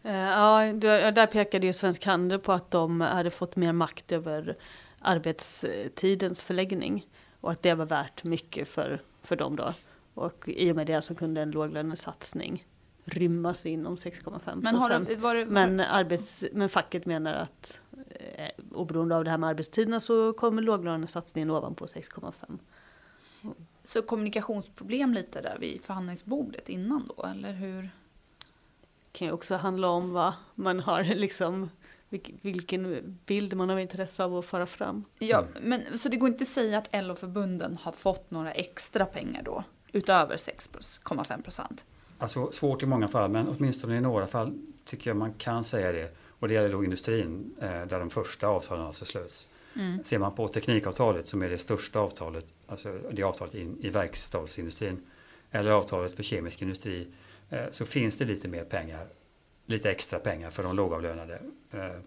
Eh, 0.03 0.13
Ja, 0.13 0.73
där 1.11 1.27
pekade 1.27 1.67
ju 1.67 1.73
Svensk 1.73 2.05
Handel 2.05 2.39
på 2.39 2.51
att 2.51 2.71
de 2.71 3.01
hade 3.01 3.31
fått 3.31 3.55
mer 3.55 3.73
makt 3.73 4.11
över 4.11 4.55
arbetstidens 4.99 6.41
förläggning. 6.41 7.07
Och 7.41 7.51
att 7.51 7.63
det 7.63 7.73
var 7.73 7.85
värt 7.85 8.23
mycket 8.23 8.67
för, 8.67 9.01
för 9.21 9.35
dem 9.35 9.55
då. 9.55 9.73
Och 10.13 10.43
i 10.47 10.71
och 10.71 10.75
med 10.75 10.87
det 10.87 11.01
så 11.01 11.15
kunde 11.15 11.41
en 11.41 11.51
låglönesatsning 11.51 12.65
rymmas 13.05 13.65
inom 13.65 13.95
6,5 13.95 14.59
Men 14.61 14.75
har 14.75 14.89
det, 14.89 15.15
var 15.15 15.35
det, 15.35 15.45
Men, 15.45 15.79
arbets, 15.79 16.43
men 16.51 16.69
facket 16.69 17.05
menar 17.05 17.33
att 17.33 17.79
eh, 18.35 18.49
oberoende 18.71 19.15
av 19.15 19.23
det 19.23 19.29
här 19.29 19.37
med 19.37 19.49
arbetstiderna 19.49 19.99
så 19.99 20.33
kommer 20.33 20.61
låglönesatsningen 20.61 21.49
ovanpå 21.49 21.85
6,5. 21.85 22.59
Så 23.89 24.01
kommunikationsproblem 24.01 25.13
lite 25.13 25.41
där 25.41 25.57
vid 25.59 25.81
förhandlingsbordet 25.81 26.69
innan 26.69 27.09
då, 27.17 27.23
eller 27.23 27.53
hur? 27.53 27.81
Det 27.81 27.89
kan 29.11 29.27
ju 29.27 29.33
också 29.33 29.55
handla 29.55 29.87
om 29.87 30.13
vad 30.13 30.33
man 30.55 30.79
har 30.79 31.03
liksom 31.03 31.69
vilken 32.41 33.19
bild 33.25 33.53
man 33.53 33.69
har 33.69 33.79
intresse 33.79 34.23
av 34.23 34.37
att 34.37 34.45
föra 34.45 34.65
fram. 34.65 35.03
Ja, 35.19 35.45
men 35.61 35.97
så 35.97 36.09
det 36.09 36.17
går 36.17 36.29
inte 36.29 36.41
att 36.41 36.47
säga 36.47 36.77
att 36.77 36.89
LO-förbunden 36.91 37.77
har 37.81 37.91
fått 37.91 38.31
några 38.31 38.51
extra 38.51 39.05
pengar 39.05 39.43
då, 39.43 39.63
utöver 39.91 40.37
6,5 40.37 41.41
procent? 41.41 41.85
Alltså 42.17 42.51
svårt 42.51 42.83
i 42.83 42.85
många 42.85 43.07
fall, 43.07 43.31
men 43.31 43.47
åtminstone 43.47 43.97
i 43.97 44.01
några 44.01 44.27
fall 44.27 44.59
tycker 44.85 45.09
jag 45.09 45.17
man 45.17 45.33
kan 45.33 45.63
säga 45.63 45.91
det. 45.91 46.15
Och 46.27 46.47
det 46.47 46.53
gäller 46.53 46.69
då 46.69 46.83
industrin, 46.83 47.55
eh, 47.61 47.67
där 47.67 47.99
de 47.99 48.09
första 48.09 48.47
avtalen 48.47 48.85
alltså 48.85 49.05
slöts. 49.05 49.47
Mm. 49.75 50.03
Ser 50.03 50.19
man 50.19 50.35
på 50.35 50.47
teknikavtalet 50.47 51.27
som 51.27 51.41
är 51.41 51.49
det 51.49 51.57
största 51.57 51.99
avtalet, 51.99 52.45
alltså 52.67 52.99
det 53.11 53.23
avtalet 53.23 53.55
in, 53.55 53.77
i 53.81 53.89
verkstadsindustrin, 53.89 55.05
eller 55.51 55.71
avtalet 55.71 56.13
för 56.13 56.23
kemisk 56.23 56.61
industri, 56.61 57.07
eh, 57.49 57.65
så 57.71 57.85
finns 57.85 58.17
det 58.17 58.25
lite 58.25 58.47
mer 58.47 58.63
pengar, 58.63 59.07
lite 59.65 59.91
extra 59.91 60.19
pengar 60.19 60.49
för 60.49 60.63
de 60.63 60.75
lågavlönade. 60.75 61.41
Eh, 61.71 61.99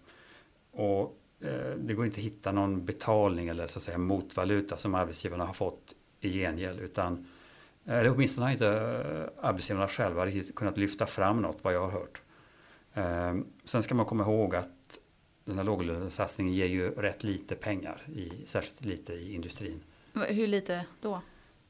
och 0.71 1.19
eh, 1.41 1.77
det 1.79 1.95
går 1.95 2.05
inte 2.05 2.21
att 2.21 2.25
hitta 2.25 2.53
någon 2.53 2.85
betalning 2.85 3.49
eller 3.49 3.67
så 3.67 3.79
att 3.79 3.83
säga 3.83 3.99
motvaluta 3.99 4.77
som 4.77 4.95
arbetsgivarna 4.95 5.45
har 5.45 5.55
fått 5.55 5.95
i 6.21 6.31
gengäld, 6.33 6.81
utan 6.81 7.27
eh, 7.85 7.95
eller 7.95 8.11
åtminstone 8.11 8.47
har 8.47 8.53
inte 8.53 8.69
eh, 8.69 9.49
arbetsgivarna 9.49 9.89
själva 9.89 10.27
kunnat 10.57 10.77
lyfta 10.79 11.07
fram 11.07 11.43
något 11.43 11.59
vad 11.65 11.75
jag 11.75 11.81
har 11.81 11.91
hört. 11.91 12.23
Sen 13.65 13.83
ska 13.83 13.95
man 13.95 14.07
komma 14.07 14.23
ihåg 14.23 14.55
att 14.57 14.69
den 15.45 15.57
här 15.57 15.65
låglönesatsningen 15.65 16.55
ger 16.55 16.67
ju 16.67 16.91
rätt 16.91 17.25
lite 17.25 17.55
pengar, 17.55 18.03
i, 18.07 18.47
särskilt 18.47 18.85
lite 18.85 19.13
i 19.13 19.35
industrin. 19.35 19.81
Hur 20.15 20.47
lite 20.47 20.87
då? 21.01 21.21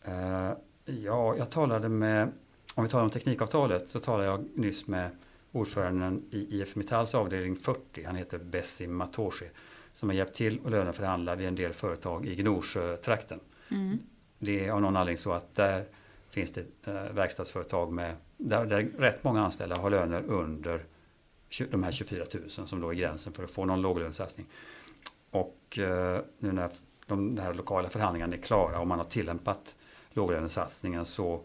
Ehm, 0.05 0.55
ja, 0.85 1.37
jag 1.37 1.50
talade 1.50 1.88
med, 1.88 2.33
om 2.75 2.85
vi 2.85 2.91
talar 2.91 3.05
om 3.05 3.11
teknikavtalet, 3.11 3.88
så 3.88 4.00
talade 4.00 4.25
jag 4.25 4.45
nyss 4.55 4.87
med 4.87 5.11
ordföranden 5.52 6.25
i 6.31 6.61
IF 6.61 6.76
Metalls 6.76 7.14
avdelning 7.14 7.57
40, 7.57 8.05
han 8.05 8.17
heter 8.17 8.38
Bessim 8.38 8.95
Matoshi, 8.95 9.47
som 9.93 10.09
har 10.09 10.17
hjälpt 10.17 10.35
till 10.37 10.61
att 10.64 10.71
löneförhandla 10.71 11.35
vid 11.35 11.49
en 11.49 11.55
del 11.55 11.73
företag 11.73 12.26
i 12.26 12.35
Gnosjötrakten. 12.35 13.41
Mm. 13.71 13.99
Det 14.38 14.67
är 14.67 14.73
av 14.73 14.81
någon 14.81 14.97
anledning 14.97 15.19
så 15.19 15.33
att 15.33 15.55
där 15.55 15.85
finns 16.31 16.52
det 16.52 16.64
eh, 16.87 17.12
verkstadsföretag 17.12 17.93
med, 17.93 18.17
där, 18.37 18.67
där 18.67 18.83
rätt 18.99 19.25
många 19.25 19.45
anställda 19.45 19.76
har 19.76 19.91
löner 19.91 20.23
under 20.23 20.85
de 21.71 21.82
här 21.82 21.92
24 21.92 22.25
000 22.35 22.50
som 22.50 22.80
då 22.80 22.90
är 22.90 22.94
gränsen 22.94 23.32
för 23.32 23.44
att 23.44 23.50
få 23.50 23.64
någon 23.64 23.82
låglönesatsning. 23.82 24.47
Och 25.30 25.78
eh, 25.78 26.21
nu 26.38 26.52
när 26.52 26.71
de 27.06 27.38
här 27.38 27.54
lokala 27.54 27.88
förhandlingarna 27.88 28.37
är 28.37 28.40
klara 28.40 28.80
och 28.80 28.87
man 28.87 28.99
har 28.99 29.06
tillämpat 29.06 29.76
låglönesatsningen 30.11 31.04
så 31.04 31.40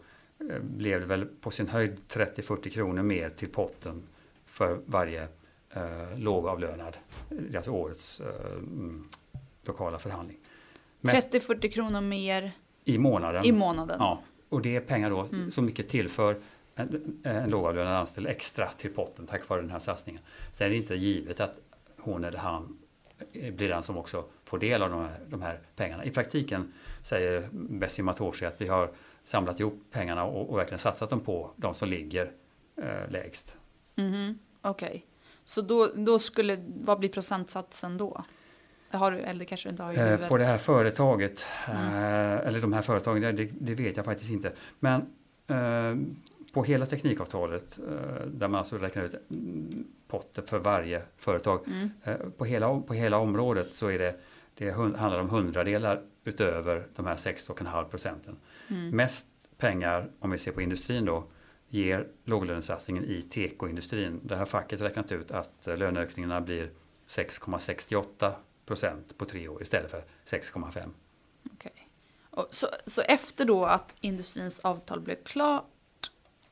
eh, 0.50 0.58
blev 0.60 1.00
det 1.00 1.06
väl 1.06 1.26
på 1.26 1.50
sin 1.50 1.68
höjd 1.68 2.00
30-40 2.08 2.68
kronor 2.68 3.02
mer 3.02 3.30
till 3.30 3.48
potten 3.48 4.02
för 4.46 4.80
varje 4.86 5.28
eh, 5.70 6.18
lågavlönad, 6.18 6.96
alltså 7.56 7.70
årets 7.70 8.20
eh, 8.20 8.52
mm, 8.52 9.08
lokala 9.62 9.98
förhandling. 9.98 10.38
30-40 11.02 11.70
kronor 11.70 12.00
mer 12.00 12.52
i 12.84 12.98
månaden. 12.98 13.44
I 13.44 13.52
månaden. 13.52 13.96
Ja, 14.00 14.22
och 14.48 14.62
det 14.62 14.76
är 14.76 14.80
pengar 14.80 15.10
då 15.10 15.20
mm. 15.20 15.50
så 15.50 15.62
mycket 15.62 15.88
tillför 15.88 16.40
lågavlönad 17.46 17.96
anställd 17.96 18.26
extra 18.26 18.68
till 18.68 18.94
potten 18.94 19.26
tack 19.26 19.48
vare 19.48 19.60
den 19.60 19.70
här 19.70 19.78
satsningen. 19.78 20.22
Sen 20.52 20.66
är 20.66 20.70
det 20.70 20.76
inte 20.76 20.94
givet 20.94 21.40
att 21.40 21.58
hon 21.98 22.24
eller 22.24 22.38
han 22.38 22.78
blir 23.32 23.68
den 23.68 23.82
som 23.82 23.96
också 23.96 24.24
får 24.44 24.58
del 24.58 24.82
av 24.82 24.90
de 24.90 25.00
här, 25.00 25.20
de 25.26 25.42
här 25.42 25.60
pengarna. 25.76 26.04
I 26.04 26.10
praktiken 26.10 26.72
säger 27.02 27.48
Bessie 27.52 28.04
Matoshi 28.04 28.46
att 28.46 28.60
vi 28.60 28.68
har 28.68 28.90
samlat 29.24 29.60
ihop 29.60 29.82
pengarna 29.90 30.24
och, 30.24 30.50
och 30.50 30.58
verkligen 30.58 30.78
satsat 30.78 31.10
dem 31.10 31.20
på 31.20 31.50
de 31.56 31.74
som 31.74 31.88
ligger 31.88 32.32
eh, 32.76 33.10
lägst. 33.10 33.56
Mm 33.96 34.12
-hmm. 34.12 34.34
Okej, 34.62 34.88
okay. 34.88 35.00
så 35.44 35.62
då, 35.62 35.92
då 35.96 36.18
skulle, 36.18 36.64
vad 36.66 36.98
blir 36.98 37.08
procentsatsen 37.08 37.98
då? 37.98 38.22
Har 38.90 39.12
du, 39.12 39.18
eller 39.18 39.44
kanske 39.44 39.68
inte 39.68 39.82
har 39.82 39.92
i 39.92 40.12
eh? 40.12 40.28
På 40.28 40.36
det 40.36 40.44
här 40.44 40.58
företaget, 40.58 41.46
mm. 41.66 41.82
eh, 41.82 42.46
eller 42.46 42.60
de 42.60 42.72
här 42.72 42.82
företagen, 42.82 43.36
det, 43.36 43.48
det, 43.60 43.74
vet 43.74 43.96
jag 43.96 44.04
faktiskt 44.04 44.30
inte. 44.30 44.52
Men 44.78 45.00
eh, 45.46 45.96
på 46.52 46.64
hela 46.64 46.86
teknikavtalet 46.86 47.78
eh, 47.78 48.26
där 48.26 48.48
man 48.48 48.58
alltså 48.58 48.78
räknar 48.78 49.04
ut 49.04 49.14
potten 50.08 50.46
för 50.46 50.58
varje 50.58 51.02
företag. 51.16 51.66
Mm. 51.66 51.90
Eh, 52.04 52.16
på, 52.16 52.44
hela, 52.44 52.80
på 52.80 52.94
hela 52.94 53.18
området 53.18 53.74
så 53.74 53.86
är 53.86 53.98
det, 53.98 54.20
det 54.54 54.70
handlar 54.70 55.18
om 55.18 55.30
hundradelar 55.30 56.02
utöver 56.24 56.86
de 56.96 57.06
här 57.06 57.16
6,5 57.16 57.84
procenten. 57.84 58.36
Mm. 58.68 58.96
Mest 58.96 59.26
pengar, 59.58 60.10
om 60.18 60.30
vi 60.30 60.38
ser 60.38 60.52
på 60.52 60.62
industrin 60.62 61.04
då, 61.04 61.24
ger 61.68 62.08
låglönesatsningen 62.24 63.04
i 63.04 63.22
tekoindustrin. 63.22 64.20
Det 64.22 64.36
här 64.36 64.44
facket 64.44 64.80
räknat 64.80 65.12
ut 65.12 65.30
att 65.30 65.66
eh, 65.66 65.76
löneökningarna 65.76 66.40
blir 66.40 66.70
6,68 67.06 68.32
procent 68.66 69.18
på 69.18 69.24
tre 69.24 69.48
år 69.48 69.62
istället 69.62 69.90
för 69.90 70.04
6,5. 70.24 70.90
Okay. 71.54 71.72
Så, 72.50 72.66
så 72.86 73.02
efter 73.02 73.44
då 73.44 73.64
att 73.64 73.96
industrins 74.00 74.60
avtal 74.60 75.00
blev 75.00 75.16
klart 75.24 75.64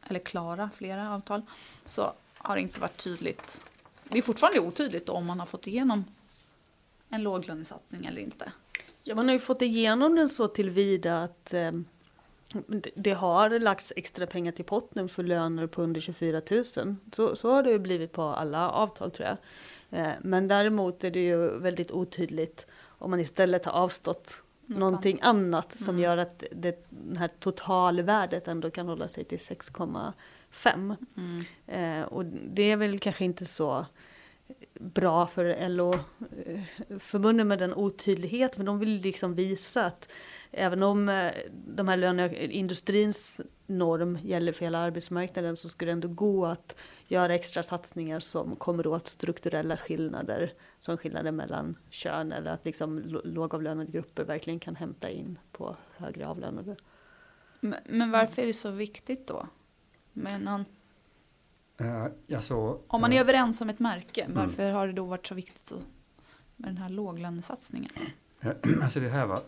eller 0.08 0.20
klara 0.20 0.70
flera 0.74 1.14
avtal, 1.14 1.42
så 1.84 2.12
har 2.34 2.54
det 2.54 2.60
inte 2.62 2.80
varit 2.80 2.96
tydligt. 2.96 3.62
Det 4.04 4.18
är 4.18 4.22
fortfarande 4.22 4.60
otydligt 4.60 5.08
om 5.08 5.26
man 5.26 5.38
har 5.38 5.46
fått 5.46 5.66
igenom 5.66 6.04
en 7.08 7.22
låglönesatsning 7.22 8.06
eller 8.06 8.20
inte. 8.20 8.52
Ja, 9.02 9.14
man 9.14 9.26
har 9.26 9.32
ju 9.32 9.38
fått 9.38 9.62
igenom 9.62 10.14
den 10.14 10.28
så 10.28 10.48
tillvida 10.48 11.22
att 11.22 11.54
eh, 11.54 11.72
det 12.94 13.12
har 13.12 13.58
lagts 13.58 13.92
extra 13.96 14.26
pengar 14.26 14.52
till 14.52 14.64
potten 14.64 15.08
för 15.08 15.22
löner 15.22 15.66
på 15.66 15.82
under 15.82 16.00
24 16.00 16.42
000. 16.50 16.64
Så, 17.12 17.36
så 17.36 17.50
har 17.50 17.62
det 17.62 17.70
ju 17.70 17.78
blivit 17.78 18.12
på 18.12 18.22
alla 18.22 18.70
avtal 18.70 19.10
tror 19.10 19.28
jag. 19.28 19.36
Eh, 20.00 20.12
men 20.20 20.48
däremot 20.48 21.04
är 21.04 21.10
det 21.10 21.24
ju 21.24 21.58
väldigt 21.58 21.90
otydligt 21.90 22.66
om 22.98 23.10
man 23.10 23.20
istället 23.20 23.64
har 23.64 23.72
avstått 23.72 24.42
någonting 24.66 25.18
annat 25.22 25.78
som 25.78 25.94
mm. 25.94 26.02
gör 26.02 26.16
att 26.16 26.44
det, 26.52 26.86
det 26.90 27.18
här 27.18 27.28
totalvärdet 27.28 28.48
ändå 28.48 28.70
kan 28.70 28.88
hålla 28.88 29.08
sig 29.08 29.24
till 29.24 29.38
6,5. 29.38 30.96
Mm. 31.16 32.00
Eh, 32.00 32.06
och 32.06 32.24
det 32.24 32.70
är 32.70 32.76
väl 32.76 32.98
kanske 32.98 33.24
inte 33.24 33.46
så 33.46 33.86
bra 34.80 35.26
för 35.26 35.68
LO-förbunden 35.68 37.48
med 37.48 37.58
den 37.58 37.74
otydlighet, 37.74 38.56
men 38.56 38.66
de 38.66 38.78
vill 38.78 39.00
liksom 39.00 39.34
visa 39.34 39.86
att 39.86 40.08
även 40.50 40.82
om 40.82 41.08
eh, 41.08 41.32
de 41.50 41.88
här 41.88 41.96
löneindustrins 41.96 43.40
norm 43.66 44.18
gäller 44.22 44.52
för 44.52 44.64
hela 44.64 44.78
arbetsmarknaden 44.78 45.56
så 45.56 45.68
skulle 45.68 45.88
det 45.88 45.92
ändå 45.92 46.08
gå 46.08 46.46
att 46.46 46.76
göra 47.08 47.34
extra 47.34 47.62
satsningar 47.62 48.20
som 48.20 48.56
kommer 48.56 48.86
åt 48.86 49.06
strukturella 49.06 49.76
skillnader 49.76 50.52
som 50.80 50.96
skillnader 50.96 51.32
mellan 51.32 51.78
kön 51.90 52.32
eller 52.32 52.50
att 52.50 52.64
liksom 52.64 53.02
lågavlönade 53.24 53.90
grupper 53.92 54.24
verkligen 54.24 54.60
kan 54.60 54.76
hämta 54.76 55.10
in 55.10 55.38
på 55.52 55.76
högre 55.96 56.26
avlönade. 56.26 56.76
Men, 57.60 57.80
men 57.86 58.10
varför 58.10 58.42
är 58.42 58.46
det 58.46 58.52
så 58.52 58.70
viktigt 58.70 59.26
då? 59.26 59.46
Med 60.12 60.40
någon... 60.40 60.64
Uh, 61.80 62.36
alltså, 62.36 62.80
Om 62.86 63.00
man 63.00 63.12
är 63.12 63.16
uh, 63.16 63.20
överens 63.20 63.60
om 63.60 63.70
ett 63.70 63.78
märke, 63.78 64.22
mm. 64.22 64.36
varför 64.36 64.62
mm. 64.62 64.74
har 64.74 64.86
det 64.86 64.92
då 64.92 65.04
varit 65.04 65.26
så 65.26 65.34
viktigt 65.34 65.72
med 66.56 66.68
den 66.68 66.78
här 66.78 66.88
låglönesatsningen? 66.88 67.90
Alltså 68.82 69.00
det, 69.00 69.08
här 69.08 69.26
va, 69.26 69.40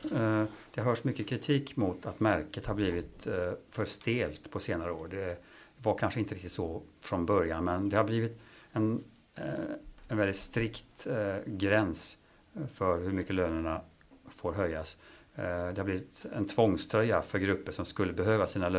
det 0.75 0.80
hörs 0.80 1.04
mycket 1.04 1.26
kritik 1.26 1.76
mot 1.76 2.07
att 2.07 2.21
märket 2.21 2.66
har 2.66 2.75
blivit 2.75 3.28
för 3.71 3.85
stelt 3.85 4.50
på 4.50 4.61
senare 4.61 4.92
år. 4.92 5.09
Det 5.09 5.37
var 5.83 5.99
kanske 5.99 6.21
inte 6.21 6.35
riktigt 6.35 6.52
så 6.52 6.83
från 7.00 7.26
början 7.26 7.64
men 7.64 7.88
det 7.88 7.97
har 7.97 8.04
blivit 8.04 8.40
en, 8.73 9.04
en 10.09 10.16
väldigt 10.18 10.37
strikt 10.37 11.07
gräns 11.47 12.18
för 12.73 13.00
hur 13.00 13.12
mycket 13.12 13.35
lönerna 13.35 13.80
får 14.28 14.52
höjas. 14.52 14.97
Det 15.35 15.75
har 15.76 15.85
blivit 15.85 16.26
en 16.33 16.47
tvångströja 16.47 17.23
för 17.23 17.38
grupper 17.38 17.73
som 17.73 17.85
skulle 17.85 18.12
behöva 18.12 18.47
sina 18.47 18.71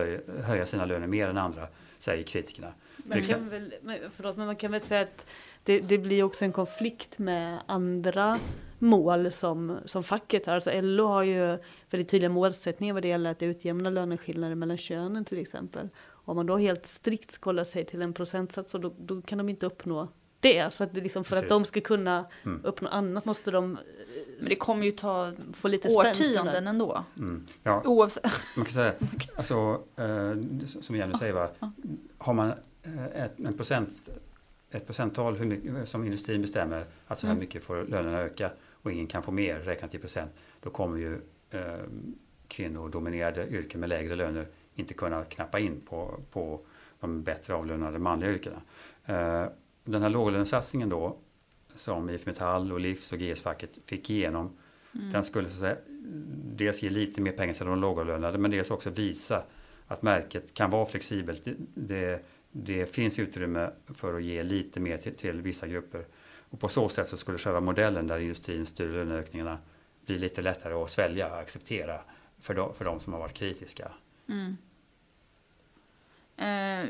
höja 0.43 0.65
sina 0.65 0.85
löner 0.85 1.07
mer 1.07 1.27
än 1.27 1.37
andra, 1.37 1.67
säger 1.97 2.23
kritikerna. 2.23 2.73
Man 2.97 3.23
kan 3.23 3.49
väl, 3.49 3.73
förlåt, 4.15 4.37
men 4.37 4.45
man 4.45 4.55
kan 4.55 4.71
väl 4.71 4.81
säga 4.81 5.01
att 5.01 5.25
det, 5.63 5.79
det 5.79 5.97
blir 5.97 6.23
också 6.23 6.45
en 6.45 6.51
konflikt 6.51 7.19
med 7.19 7.59
andra 7.65 8.39
mål 8.79 9.31
som, 9.31 9.77
som 9.85 10.03
facket 10.03 10.45
har. 10.45 10.55
Alltså 10.55 10.81
LO 10.81 11.05
har 11.05 11.23
ju 11.23 11.57
väldigt 11.89 12.09
tydliga 12.09 12.29
målsättningar 12.29 12.93
vad 12.93 13.03
det 13.03 13.07
gäller 13.07 13.31
att 13.31 13.43
utjämna 13.43 13.89
löneskillnader 13.89 14.55
mellan 14.55 14.77
könen 14.77 15.25
till 15.25 15.37
exempel. 15.37 15.89
Om 16.07 16.35
man 16.35 16.45
då 16.45 16.57
helt 16.57 16.85
strikt 16.85 17.37
kollar 17.37 17.63
sig 17.63 17.85
till 17.85 18.01
en 18.01 18.13
procentsats 18.13 18.71
så 18.71 18.77
då, 18.77 18.93
då 18.97 19.21
kan 19.21 19.37
de 19.37 19.49
inte 19.49 19.65
uppnå 19.65 20.07
det. 20.39 20.73
Så 20.73 20.83
att 20.83 20.93
det 20.93 21.01
liksom 21.01 21.23
för 21.23 21.35
Precis. 21.35 21.43
att 21.43 21.49
de 21.49 21.65
ska 21.65 21.81
kunna 21.81 22.25
mm. 22.43 22.65
uppnå 22.65 22.89
annat 22.89 23.25
måste 23.25 23.51
de 23.51 23.77
men 24.39 24.49
det 24.49 24.55
kommer 24.55 24.85
ju 24.85 24.91
ta 24.91 25.31
få 25.53 25.67
lite 25.67 25.87
årtionden 25.87 26.67
ändå. 26.67 27.03
Mm. 27.17 27.45
Ja, 27.63 27.81
Oavsett. 27.85 28.31
Man 28.55 28.65
kan 28.65 28.73
säga, 28.73 28.93
alltså, 29.35 29.83
eh, 29.95 30.65
som 30.65 30.95
Jenny 30.95 31.17
säger, 31.17 31.33
va? 31.33 31.49
har 32.17 32.33
man 32.33 32.53
eh, 32.83 33.23
ett, 33.23 33.39
en 33.39 33.57
procent, 33.57 34.09
ett 34.71 34.85
procenttal 34.85 35.37
hur 35.37 35.45
mycket, 35.45 35.89
som 35.89 36.05
industrin 36.05 36.41
bestämmer, 36.41 36.85
att 37.07 37.19
så 37.19 37.27
här 37.27 37.33
mm. 37.33 37.39
mycket 37.39 37.63
får 37.63 37.83
lönerna 37.83 38.19
öka 38.19 38.51
och 38.81 38.91
ingen 38.91 39.07
kan 39.07 39.23
få 39.23 39.31
mer 39.31 39.59
räknat 39.59 39.95
i 39.95 39.97
procent, 39.97 40.31
då 40.59 40.69
kommer 40.69 40.97
ju 40.97 41.21
eh, 41.51 41.83
kvinnodominerade 42.47 43.47
yrken 43.47 43.79
med 43.79 43.89
lägre 43.89 44.15
löner 44.15 44.47
inte 44.75 44.93
kunna 44.93 45.25
knappa 45.25 45.59
in 45.59 45.81
på, 45.81 46.19
på 46.31 46.65
de 46.99 47.23
bättre 47.23 47.53
avlönade 47.53 47.99
manliga 47.99 48.31
yrkena. 48.31 48.61
Eh, 49.05 49.45
den 49.83 50.01
här 50.01 50.09
låglönesatsningen 50.09 50.89
då 50.89 51.17
som 51.75 52.09
IF 52.09 52.25
Metall 52.25 52.71
och 52.71 52.79
Livs 52.79 53.11
och 53.11 53.19
GS-facket 53.19 53.69
fick 53.85 54.09
igenom 54.09 54.57
mm. 54.95 55.11
den 55.11 55.23
skulle 55.23 55.49
så 55.49 55.53
att 55.53 55.59
säga, 55.59 55.77
dels 56.55 56.83
ge 56.83 56.89
lite 56.89 57.21
mer 57.21 57.31
pengar 57.31 57.53
till 57.53 57.65
de 57.65 57.79
lågavlönade 57.79 58.37
men 58.37 58.51
dels 58.51 58.71
också 58.71 58.89
visa 58.89 59.43
att 59.87 60.01
märket 60.01 60.53
kan 60.53 60.69
vara 60.69 60.85
flexibelt. 60.85 61.45
Det, 61.45 61.55
det, 61.73 62.25
det 62.51 62.85
finns 62.85 63.19
utrymme 63.19 63.71
för 63.95 64.13
att 64.13 64.23
ge 64.23 64.43
lite 64.43 64.79
mer 64.79 64.97
till, 64.97 65.15
till, 65.15 65.41
vissa 65.41 65.67
grupper. 65.67 66.05
Och 66.49 66.59
på 66.59 66.69
så 66.69 66.89
sätt 66.89 67.07
så 67.07 67.17
skulle 67.17 67.37
själva 67.37 67.59
modellen 67.59 68.07
där 68.07 68.19
industrin 68.19 68.65
styr 68.65 68.87
löneökningarna 68.87 69.57
bli 70.05 70.19
lite 70.19 70.41
lättare 70.41 70.73
att 70.73 70.91
svälja 70.91 71.31
och 71.31 71.39
acceptera 71.39 72.01
för 72.39 72.53
de, 72.53 72.73
för 72.73 72.85
de 72.85 72.99
som 72.99 73.13
har 73.13 73.19
varit 73.19 73.33
kritiska. 73.33 73.91
Mm. 74.27 74.57
Eh, 76.37 76.89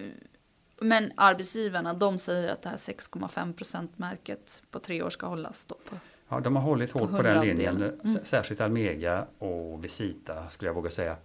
men 0.81 1.11
arbetsgivarna 1.15 1.93
de 1.93 2.17
säger 2.17 2.53
att 2.53 2.61
det 2.61 2.69
här 2.69 2.77
6,5 2.77 3.87
märket 3.95 4.63
på 4.71 4.79
tre 4.79 5.03
år 5.03 5.09
ska 5.09 5.27
hållas 5.27 5.65
då 5.65 5.75
på 5.89 5.95
Ja, 6.29 6.39
de 6.39 6.55
har 6.55 6.63
hållit 6.63 6.91
hårt 6.91 7.09
på, 7.09 7.17
på 7.17 7.23
den 7.23 7.45
linjen, 7.45 7.83
mm. 7.83 7.99
särskilt 8.23 8.61
Almega 8.61 9.25
och 9.37 9.85
Visita 9.85 10.49
skulle 10.49 10.69
jag 10.69 10.75
våga 10.75 10.89
säga. 10.89 11.15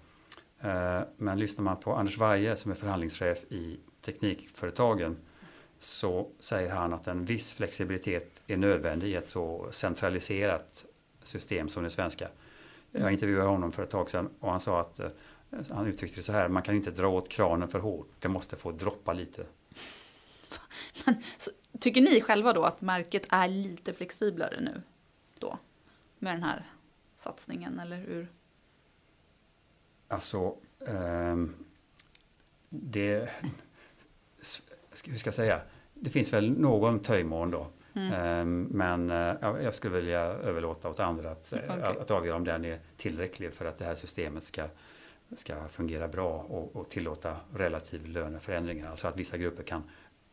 Eh, 0.61 1.01
men 1.17 1.39
lyssnar 1.39 1.65
man 1.65 1.77
på 1.77 1.95
Anders 1.95 2.19
Weije 2.19 2.57
som 2.57 2.71
är 2.71 2.75
förhandlingschef 2.75 3.45
i 3.49 3.81
Teknikföretagen 4.01 5.17
så 5.85 6.29
säger 6.41 6.75
han 6.75 6.93
att 6.93 7.07
en 7.07 7.25
viss 7.25 7.53
flexibilitet 7.53 8.43
är 8.47 8.57
nödvändig 8.57 9.09
i 9.09 9.15
ett 9.15 9.29
så 9.29 9.69
centraliserat 9.71 10.85
system 11.23 11.69
som 11.69 11.83
det 11.83 11.91
svenska. 11.91 12.29
Jag 12.93 13.13
intervjuade 13.13 13.49
honom 13.49 13.73
för 13.73 13.83
ett 13.83 13.91
tag 13.91 14.11
sedan 14.11 14.31
och 14.41 14.51
han 14.51 14.61
sa 14.61 14.81
att 14.81 15.01
eh, 15.01 15.09
han 15.71 15.87
uttryckte 15.87 16.21
det 16.21 16.25
så 16.25 16.33
här, 16.33 16.49
man 16.49 16.63
kan 16.63 16.75
inte 16.75 16.91
dra 16.91 17.09
åt 17.09 17.29
kranen 17.29 17.69
för 17.69 17.79
hårt, 17.79 18.09
det 18.19 18.29
måste 18.29 18.57
få 18.57 18.73
droppa 18.73 19.13
lite. 19.13 19.47
Men, 21.07 21.15
så, 21.39 21.51
tycker 21.81 22.01
ni 22.01 22.21
själva 22.21 22.53
då 22.53 22.65
att 22.65 22.81
märket 22.81 23.27
är 23.29 23.49
lite 23.49 23.93
flexiblare 23.93 24.61
nu? 24.61 24.83
Då? 25.39 25.59
Med 26.19 26.35
den 26.35 26.43
här 26.43 26.71
satsningen, 27.17 27.79
eller 27.79 27.97
hur? 27.97 28.29
Alltså, 30.09 30.57
eh, 30.87 31.37
det... 32.69 33.31
Hur 35.05 35.19
ska 35.19 35.29
jag 35.29 35.35
säga? 35.35 35.61
Det 35.95 36.11
finns 36.11 36.33
väl 36.33 36.51
någon 36.51 36.99
töjmån 37.01 37.51
då. 37.51 37.67
Mm. 37.95 38.13
Eh, 38.13 38.45
men 38.75 39.11
eh, 39.11 39.63
jag 39.65 39.75
skulle 39.75 39.95
vilja 39.95 40.21
överlåta 40.21 40.89
åt 40.89 41.01
andra 41.01 41.31
att, 41.31 41.53
okay. 41.53 41.81
att 41.81 42.11
avgöra 42.11 42.37
om 42.37 42.45
den 42.45 42.65
är 42.65 42.79
tillräcklig 42.97 43.53
för 43.53 43.65
att 43.65 43.79
det 43.79 43.85
här 43.85 43.95
systemet 43.95 44.45
ska 44.45 44.65
ska 45.37 45.69
fungera 45.69 46.09
bra 46.09 46.39
och, 46.39 46.77
och 46.77 46.89
tillåta 46.89 47.37
relativ 47.55 48.07
löneförändringar. 48.07 48.91
Alltså 48.91 49.09
att 49.09 49.19
vissa 49.19 49.37
grupper 49.37 49.63
kan 49.63 49.83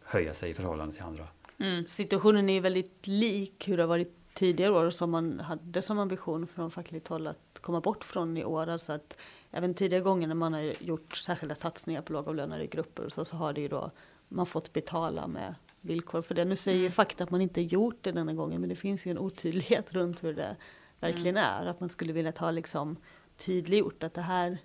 höja 0.03 0.33
sig 0.33 0.49
i 0.49 0.53
förhållande 0.53 0.93
till 0.93 1.03
andra. 1.03 1.27
Mm. 1.57 1.87
Situationen 1.87 2.49
är 2.49 2.61
väldigt 2.61 3.07
lik 3.07 3.67
hur 3.67 3.77
det 3.77 3.83
har 3.83 3.87
varit 3.87 4.15
tidigare 4.33 4.71
år 4.71 4.89
som 4.89 5.11
man 5.11 5.39
hade 5.39 5.81
som 5.81 5.99
ambition 5.99 6.47
från 6.47 6.71
fackligt 6.71 7.07
håll 7.07 7.27
att 7.27 7.59
komma 7.61 7.81
bort 7.81 8.03
från 8.03 8.37
i 8.37 8.45
år. 8.45 8.69
Alltså 8.69 8.93
att 8.93 9.17
även 9.51 9.73
tidigare 9.73 10.03
gånger 10.03 10.27
när 10.27 10.35
man 10.35 10.53
har 10.53 10.83
gjort 10.83 11.17
särskilda 11.17 11.55
satsningar 11.55 12.01
på 12.01 12.13
lågavlönade 12.13 12.67
grupper 12.67 13.09
så, 13.09 13.25
så 13.25 13.35
har 13.35 13.53
det 13.53 13.61
ju 13.61 13.67
då 13.67 13.91
man 14.31 14.45
fått 14.45 14.73
betala 14.73 15.27
med 15.27 15.55
villkor 15.81 16.21
för 16.21 16.35
det. 16.35 16.45
Nu 16.45 16.55
säger 16.55 16.79
mm. 16.79 16.91
fakta 16.91 17.23
att 17.23 17.31
man 17.31 17.41
inte 17.41 17.61
gjort 17.61 17.97
det 18.01 18.11
denna 18.11 18.33
gången 18.33 18.61
men 18.61 18.69
det 18.69 18.75
finns 18.75 19.05
ju 19.05 19.11
en 19.11 19.17
otydlighet 19.17 19.85
runt 19.93 20.23
hur 20.23 20.33
det 20.33 20.55
verkligen 20.99 21.37
mm. 21.37 21.49
är. 21.49 21.65
Att 21.65 21.79
man 21.79 21.89
skulle 21.89 22.13
vilja 22.13 22.33
ha 22.37 22.51
liksom 22.51 22.97
tydliggjort 23.37 24.03
att 24.03 24.13
det 24.13 24.21
här 24.21 24.57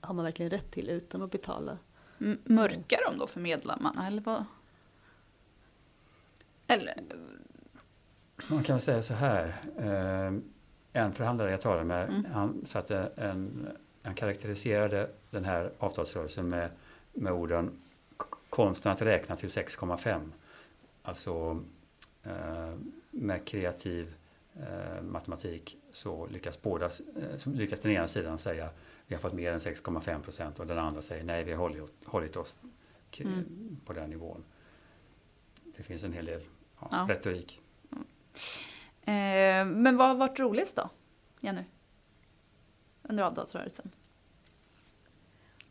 har 0.00 0.14
man 0.14 0.24
verkligen 0.24 0.50
rätt 0.50 0.70
till 0.70 0.90
utan 0.90 1.22
att 1.22 1.30
betala. 1.30 1.78
M 2.20 2.38
mörkar 2.44 2.98
de 3.10 3.18
då 3.18 3.26
för 3.26 3.40
medlemmarna 3.40 4.06
eller 4.06 4.22
vad? 4.22 4.44
Eller? 6.66 6.94
Man 8.50 8.64
kan 8.64 8.80
säga 8.80 9.02
så 9.02 9.14
här. 9.14 9.54
Eh, 9.78 10.40
en 10.96 11.12
förhandlare 11.12 11.50
jag 11.50 11.60
talade 11.60 11.84
med, 11.84 12.08
mm. 12.08 12.24
han, 12.32 12.66
satte 12.66 13.12
en, 13.16 13.68
han 14.02 14.14
karaktäriserade 14.14 15.10
den 15.30 15.44
här 15.44 15.72
avtalsrörelsen 15.78 16.48
med, 16.48 16.70
med 17.12 17.32
orden 17.32 17.82
konsten 18.54 18.92
att 18.92 19.02
räkna 19.02 19.36
till 19.36 19.48
6,5. 19.48 20.30
Alltså 21.02 21.62
eh, 22.22 22.74
med 23.10 23.44
kreativ 23.44 24.14
eh, 24.54 25.02
matematik 25.02 25.76
så 25.92 26.26
lyckas, 26.26 26.62
båda, 26.62 26.90
så 27.36 27.50
lyckas 27.50 27.80
den 27.80 27.92
ena 27.92 28.08
sidan 28.08 28.38
säga 28.38 28.70
vi 29.06 29.14
har 29.14 29.20
fått 29.20 29.32
mer 29.32 29.52
än 29.52 29.58
6,5 29.58 30.22
procent 30.22 30.60
och 30.60 30.66
den 30.66 30.78
andra 30.78 31.02
säger 31.02 31.24
nej, 31.24 31.44
vi 31.44 31.52
har 31.52 31.58
hållit, 31.58 31.90
hållit 32.04 32.36
oss 32.36 32.58
mm. 33.18 33.76
på 33.84 33.92
den 33.92 34.10
nivån. 34.10 34.44
Det 35.76 35.82
finns 35.82 36.04
en 36.04 36.12
hel 36.12 36.24
del 36.24 36.40
ja, 36.80 36.88
ja. 36.90 37.06
retorik. 37.08 37.60
Mm. 37.92 38.04
Eh, 39.00 39.76
men 39.82 39.96
vad 39.96 40.08
har 40.08 40.14
varit 40.14 40.40
roligast 40.40 40.76
då, 40.76 40.90
Jenny? 41.40 41.64
Under 43.02 43.24
avtalsrörelsen? 43.24 43.90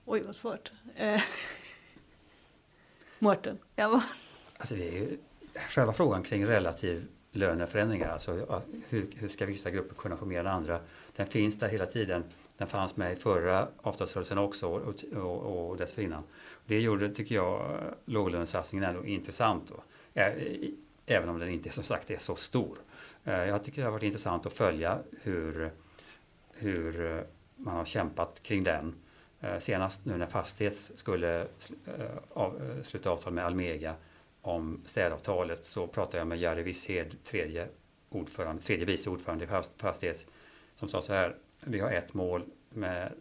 Oj, 0.06 0.22
vad 0.22 0.36
svårt. 0.36 0.72
Mårten? 3.24 3.58
Ja, 3.76 4.04
alltså 4.58 4.76
det 4.76 4.88
är 4.88 4.92
ju 4.92 5.18
själva 5.70 5.94
frågan 5.94 6.24
kring 6.24 6.46
relativ 6.48 7.08
löneförändringar, 7.32 8.10
alltså 8.10 8.32
hur, 8.90 9.08
hur 9.16 9.28
ska 9.28 9.46
vissa 9.46 9.70
grupper 9.72 9.96
kunna 9.96 10.18
få 10.18 10.26
mer 10.26 10.40
än 10.40 10.48
andra? 10.48 10.80
Den 11.16 11.28
finns 11.28 11.60
där 11.60 11.68
hela 11.68 11.86
tiden. 11.86 12.24
Den 12.58 12.68
fanns 12.68 12.98
med 12.98 13.14
i 13.14 13.16
förra 13.16 13.68
avtalsrörelsen 13.82 14.38
också 14.38 14.68
och, 14.68 15.04
och, 15.18 15.70
och 15.70 15.78
dessförinnan. 15.78 16.24
Det 16.66 16.80
gjorde, 16.80 17.10
tycker 17.10 17.36
jag, 17.36 17.80
låglönesatsningen 18.06 18.90
ändå 18.90 19.06
intressant. 19.06 19.68
Då. 19.68 19.84
Även 21.06 21.30
om 21.30 21.40
den 21.40 21.50
inte 21.50 21.70
som 21.70 21.84
sagt 21.84 22.12
är 22.12 22.18
så 22.18 22.36
stor. 22.36 22.78
Eh, 23.24 23.44
jag 23.46 23.64
tycker 23.64 23.82
det 23.82 23.88
har 23.88 23.92
varit 23.92 24.04
intressant 24.04 24.46
att 24.46 24.54
följa 24.54 25.00
hur, 25.22 25.72
hur 26.54 27.06
eh, 27.06 27.22
man 27.56 27.78
har 27.78 27.86
kämpat 27.86 28.44
kring 28.44 28.64
den. 28.64 28.96
Eh, 29.44 29.60
senast 29.60 30.06
nu 30.06 30.18
när 30.18 30.26
Fastighets 30.26 30.92
skulle 30.96 31.42
eh, 31.42 32.02
eh, 32.36 32.52
sluta 32.84 33.10
avtal 33.10 33.34
med 33.34 33.46
Almega 33.46 33.96
om 34.42 34.82
städavtalet 34.86 35.66
så 35.66 35.88
pratade 35.88 36.18
jag 36.18 36.28
med 36.28 36.40
Jari 36.40 36.64
Visshed, 36.64 37.24
tredje, 37.24 37.68
ordförande, 38.10 38.62
tredje 38.62 38.86
vice 38.86 39.10
ordförande 39.10 39.46
i 39.46 39.48
Fastighets, 39.78 40.28
som 40.76 40.88
sa 40.88 41.02
så 41.02 41.14
här, 41.14 41.36
vi 41.60 41.80
har 41.80 41.92
ett 41.92 42.14
mål 42.14 42.44
med, 42.70 43.12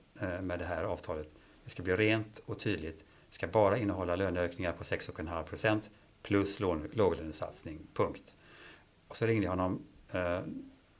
med 0.40 0.58
det 0.58 0.64
här 0.64 0.84
avtalet. 0.84 1.28
Det 1.64 1.70
ska 1.70 1.82
bli 1.82 1.96
rent 1.96 2.40
och 2.46 2.58
tydligt. 2.58 2.98
Det 2.98 3.34
ska 3.34 3.46
bara 3.46 3.78
innehålla 3.78 4.16
löneökningar 4.16 4.72
på 4.72 4.84
6,5 4.84 5.42
procent 5.42 5.90
plus 6.22 6.60
låglönesatsning, 6.92 7.80
punkt. 7.94 8.34
Och 9.08 9.16
så 9.16 9.26
ringde 9.26 9.44
jag 9.44 9.50
honom 9.50 9.82
eh, 10.12 10.40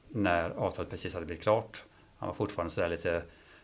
när 0.09 0.49
avtalet 0.49 0.89
precis 0.89 1.13
hade 1.13 1.25
blivit 1.25 1.43
klart. 1.43 1.85
Han 2.17 2.27
var 2.27 2.35
fortfarande 2.35 2.73
sådär 2.73 2.89
lite 2.89 3.23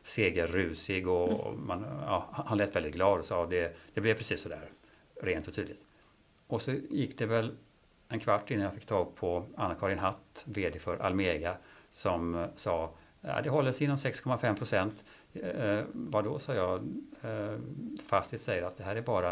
segerrusig 0.10 1.08
och 1.08 1.48
mm. 1.48 1.68
man, 1.68 1.86
ja, 2.06 2.30
han 2.32 2.58
lät 2.58 2.76
väldigt 2.76 2.94
glad 2.94 3.20
och 3.20 3.26
sa 3.26 3.46
det, 3.46 3.78
det 3.94 4.02
blev 4.02 4.14
precis 4.14 4.42
sådär 4.42 4.70
rent 5.22 5.48
och 5.48 5.54
tydligt. 5.54 5.82
Och 6.48 6.62
så 6.62 6.72
gick 6.72 7.18
det 7.18 7.26
väl 7.26 7.58
en 8.10 8.20
kvart 8.20 8.52
innan 8.52 8.64
jag 8.64 8.74
fick 8.74 8.86
tag 8.86 9.16
på 9.16 9.46
Anna-Karin 9.58 10.00
Hatt, 10.00 10.46
VD 10.48 10.80
för 10.80 10.98
Almega, 10.98 11.58
som 11.92 12.48
sa 12.56 12.94
Ja, 13.22 13.42
det 13.42 13.50
håller 13.50 13.72
sig 13.72 13.86
inom 13.86 13.98
6,5 13.98 14.58
procent. 14.58 15.06
Eh, 15.34 15.82
vad 15.94 16.24
då, 16.24 16.40
sa 16.40 16.54
jag. 16.54 16.80
Eh, 17.22 17.60
Fastigt 18.08 18.42
säger 18.42 18.64
att 18.64 18.78
det 18.78 18.84
här 18.84 18.96
är 18.96 19.02
bara 19.02 19.32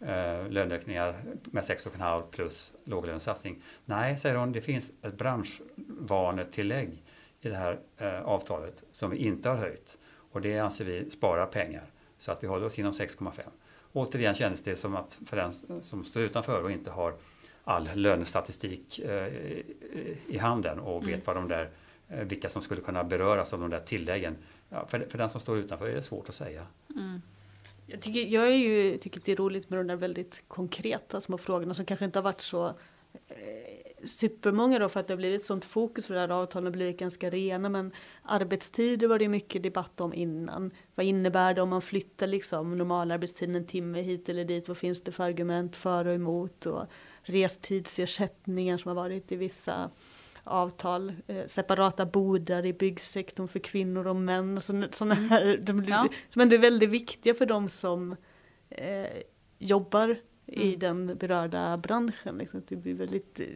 eh, 0.00 0.48
löneökningar 0.48 1.22
med 1.44 1.62
6,5 1.62 2.22
plus 2.30 2.72
låglönesatsning. 2.84 3.62
Nej, 3.84 4.18
säger 4.18 4.36
hon, 4.36 4.52
det 4.52 4.60
finns 4.60 4.92
ett 5.02 5.18
branschvanetillägg 5.18 7.02
i 7.40 7.48
det 7.48 7.56
här 7.56 7.80
eh, 7.96 8.22
avtalet 8.22 8.82
som 8.92 9.10
vi 9.10 9.16
inte 9.16 9.48
har 9.48 9.56
höjt. 9.56 9.98
Och 10.34 10.40
det 10.40 10.58
anser 10.58 10.84
vi 10.84 11.10
sparar 11.10 11.46
pengar. 11.46 11.84
Så 12.18 12.32
att 12.32 12.42
vi 12.42 12.46
håller 12.46 12.66
oss 12.66 12.78
inom 12.78 12.92
6,5. 12.92 13.40
Återigen 13.92 14.34
kändes 14.34 14.62
det 14.62 14.76
som 14.76 14.96
att 14.96 15.18
för 15.26 15.36
den 15.36 15.82
som 15.82 16.04
står 16.04 16.22
utanför 16.22 16.62
och 16.62 16.70
inte 16.70 16.90
har 16.90 17.14
all 17.64 17.88
lönestatistik 17.94 18.98
eh, 18.98 19.28
i 20.28 20.38
handen 20.40 20.78
och 20.78 21.02
vet 21.02 21.08
mm. 21.08 21.20
vad 21.24 21.36
de 21.36 21.48
där 21.48 21.70
Eh, 22.08 22.24
vilka 22.24 22.48
som 22.48 22.62
skulle 22.62 22.80
kunna 22.80 23.04
beröras 23.04 23.52
av 23.52 23.60
de 23.60 23.70
där 23.70 23.80
tilläggen. 23.80 24.36
För, 24.86 25.06
för 25.08 25.18
den 25.18 25.30
som 25.30 25.40
står 25.40 25.58
utanför 25.58 25.88
är 25.88 25.94
det 25.94 26.02
svårt 26.02 26.28
att 26.28 26.34
säga. 26.34 26.66
Mm. 26.90 27.22
Jag, 27.86 28.00
tycker, 28.00 28.20
jag 28.20 28.48
är 28.48 28.56
ju, 28.56 28.98
tycker 28.98 29.20
det 29.24 29.32
är 29.32 29.36
roligt 29.36 29.70
med 29.70 29.78
de 29.78 29.86
där 29.86 29.96
väldigt 29.96 30.48
konkreta 30.48 31.20
små 31.20 31.38
frågorna 31.38 31.74
som 31.74 31.84
kanske 31.84 32.04
inte 32.04 32.18
har 32.18 32.24
varit 32.24 32.40
så 32.40 32.66
eh, 33.28 33.73
supermånga 34.06 34.78
då 34.78 34.88
för 34.88 35.00
att 35.00 35.06
det 35.06 35.12
har 35.12 35.16
blivit 35.18 35.44
sånt 35.44 35.64
fokus 35.64 36.06
för 36.06 36.14
det 36.14 36.20
här 36.20 36.28
avtalet 36.28 36.64
har 36.66 36.72
blivit 36.72 36.98
ganska 36.98 37.30
rena 37.30 37.68
men 37.68 37.92
arbetstider 38.22 39.08
var 39.08 39.18
det 39.18 39.28
mycket 39.28 39.62
debatt 39.62 40.00
om 40.00 40.14
innan. 40.14 40.70
Vad 40.94 41.06
innebär 41.06 41.54
det 41.54 41.62
om 41.62 41.68
man 41.68 41.82
flyttar 41.82 42.26
liksom 42.26 42.78
normalarbetstiden 42.78 43.54
en 43.54 43.66
timme 43.66 44.00
hit 44.02 44.28
eller 44.28 44.44
dit? 44.44 44.68
Vad 44.68 44.76
finns 44.76 45.02
det 45.02 45.12
för 45.12 45.24
argument 45.24 45.76
för 45.76 46.04
och 46.06 46.14
emot? 46.14 46.66
Och 46.66 46.86
restidsersättningar 47.22 48.78
som 48.78 48.88
har 48.88 48.94
varit 48.94 49.32
i 49.32 49.36
vissa 49.36 49.90
avtal, 50.44 51.12
eh, 51.26 51.46
separata 51.46 52.06
bodar 52.06 52.66
i 52.66 52.72
byggsektorn 52.72 53.48
för 53.48 53.58
kvinnor 53.58 54.06
och 54.06 54.16
män. 54.16 54.60
Sådana 54.60 55.14
här, 55.14 55.58
de, 55.62 55.84
Ja. 55.84 56.08
som 56.28 56.42
ändå 56.42 56.56
är 56.56 56.60
väldigt 56.60 56.90
viktiga 56.90 57.34
för 57.34 57.46
de 57.46 57.68
som 57.68 58.16
eh, 58.68 59.06
jobbar 59.58 60.16
i 60.46 60.66
Mm. 60.74 60.78
den 60.78 61.16
berörda 61.16 61.76
branschen. 61.76 62.38
Liksom. 62.38 62.62
Det, 62.68 62.76
blir 62.76 62.94
väldigt, 62.94 63.40
eh, 63.40 63.46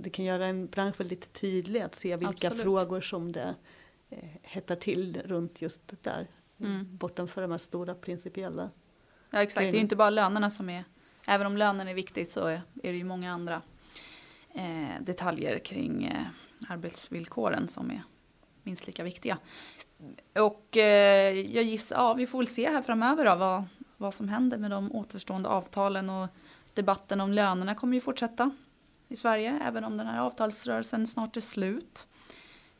det 0.00 0.10
kan 0.10 0.24
göra 0.24 0.46
en 0.46 0.66
bransch 0.66 1.00
väldigt 1.00 1.32
tydlig 1.32 1.80
att 1.80 1.94
se 1.94 2.16
vilka 2.16 2.46
Absolut. 2.46 2.62
frågor 2.62 3.00
som 3.00 3.32
det 3.32 3.54
eh, 4.10 4.28
hettar 4.42 4.76
till 4.76 5.22
runt 5.24 5.62
just 5.62 5.88
det 5.88 6.02
där. 6.02 6.26
Mm. 6.60 6.96
Bortanför 6.96 7.42
de 7.42 7.50
här 7.50 7.58
stora 7.58 7.94
principiella. 7.94 8.70
Ja 9.30 9.42
exakt, 9.42 9.54
det 9.54 9.60
är 9.60 9.70
grejerna. 9.70 9.82
inte 9.82 9.96
bara 9.96 10.10
lönerna 10.10 10.50
som 10.50 10.70
är, 10.70 10.84
även 11.26 11.46
om 11.46 11.56
lönen 11.56 11.88
är 11.88 11.94
viktig 11.94 12.28
så 12.28 12.46
är 12.46 12.62
är 12.82 12.92
det 12.92 12.98
ju 12.98 13.04
många 13.04 13.32
andra 13.32 13.62
eh, 14.54 15.00
detaljer 15.00 15.58
kring 15.58 16.04
eh, 16.04 16.26
arbetsvillkoren 16.68 17.68
som 17.68 17.90
är 17.90 18.02
minst 18.62 18.86
lika 18.86 19.04
viktiga. 19.04 19.38
Och 20.34 20.76
eh, 20.76 21.32
jag 21.32 21.64
gissar, 21.64 21.96
ja 21.96 22.14
vi 22.14 22.26
får 22.26 22.38
väl 22.38 22.46
se 22.46 22.70
här 22.70 22.82
framöver 22.82 23.24
då 23.24 23.34
vad, 23.34 23.64
vad 23.96 24.14
som 24.14 24.28
händer 24.28 24.58
med 24.58 24.70
de 24.70 24.92
återstående 24.92 25.48
avtalen 25.48 26.10
och 26.10 26.28
debatten 26.74 27.20
om 27.20 27.32
lönerna 27.32 27.74
kommer 27.74 27.94
ju 27.94 28.00
fortsätta 28.00 28.50
i 29.08 29.16
Sverige 29.16 29.60
även 29.62 29.84
om 29.84 29.96
den 29.96 30.06
här 30.06 30.20
avtalsrörelsen 30.20 31.06
snart 31.06 31.36
är 31.36 31.40
slut. 31.40 32.08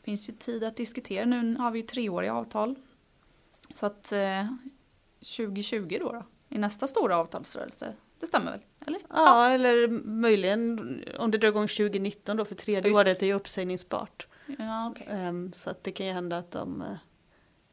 Finns 0.03 0.29
ju 0.29 0.33
tid 0.33 0.65
att 0.65 0.77
diskutera, 0.77 1.25
nu 1.25 1.57
har 1.57 1.71
vi 1.71 1.79
ju 1.79 1.87
treåriga 1.87 2.35
avtal. 2.35 2.75
Så 3.75 3.87
att 3.87 4.13
eh, 4.13 4.47
2020 5.37 5.97
då, 6.01 6.13
då 6.13 6.23
i 6.49 6.59
nästa 6.59 6.87
stora 6.87 7.17
avtalsrörelse. 7.17 7.95
Det 8.21 8.27
stämmer 8.27 8.51
väl? 8.51 8.61
Eller? 8.87 9.01
Ja, 9.09 9.51
eller 9.51 9.89
möjligen 10.05 10.79
om 11.19 11.31
det 11.31 11.39
drar 11.39 11.49
igång 11.49 11.69
2019 11.69 12.37
då, 12.37 12.45
för 12.45 12.55
tredje 12.55 12.81
Ja, 12.81 12.89
just 12.89 13.05
det. 13.05 13.11
året 13.11 13.23
är 13.23 13.27
ju 13.27 13.33
uppsägningsbart. 13.33 14.27
Ja, 14.59 14.91
okej. 14.91 15.07
Ehm, 15.11 15.53
så 15.53 15.71
att 15.71 15.85
det 15.85 15.93
kan 15.93 16.07
ju 16.07 16.13
hända 16.13 16.39
att 16.39 16.51
de 16.51 16.83
eh, 16.83 16.97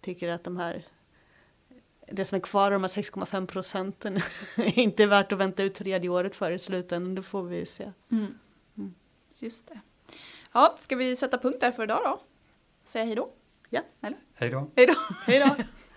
tycker 0.01 0.29
att 0.29 0.43
de 0.43 0.57
här 0.57 0.85
det 2.07 2.25
som 2.25 2.35
är 2.35 2.39
kvar 2.39 2.65
av 2.65 2.71
de 2.71 2.81
här 2.81 2.89
6,5 2.89 3.45
procenten 3.45 4.17
är 4.57 4.79
inte 4.79 5.05
värt 5.05 5.31
att 5.31 5.39
vänta 5.39 5.63
ut 5.63 5.75
tredje 5.75 6.09
året 6.09 6.35
för 6.35 6.51
i 6.51 6.59
slutändan. 6.59 7.15
Det 7.15 7.23
får 7.23 7.43
vi 7.43 7.57
ju 7.57 7.65
se. 7.65 7.91
Mm. 8.11 8.39
Just 9.43 9.67
det. 9.67 9.79
Ja, 10.51 10.75
ska 10.77 10.95
vi 10.95 11.15
sätta 11.15 11.38
punkt 11.38 11.58
där 11.60 11.71
för 11.71 11.84
idag 11.84 12.01
då? 12.03 12.21
Säga 12.84 13.06
hej 13.06 13.15
då? 13.15 13.32
Hej 14.34 14.49
då! 14.49 14.67
Hej 14.75 14.88
då! 14.88 14.95
Hej 15.25 15.39
då! 15.39 15.56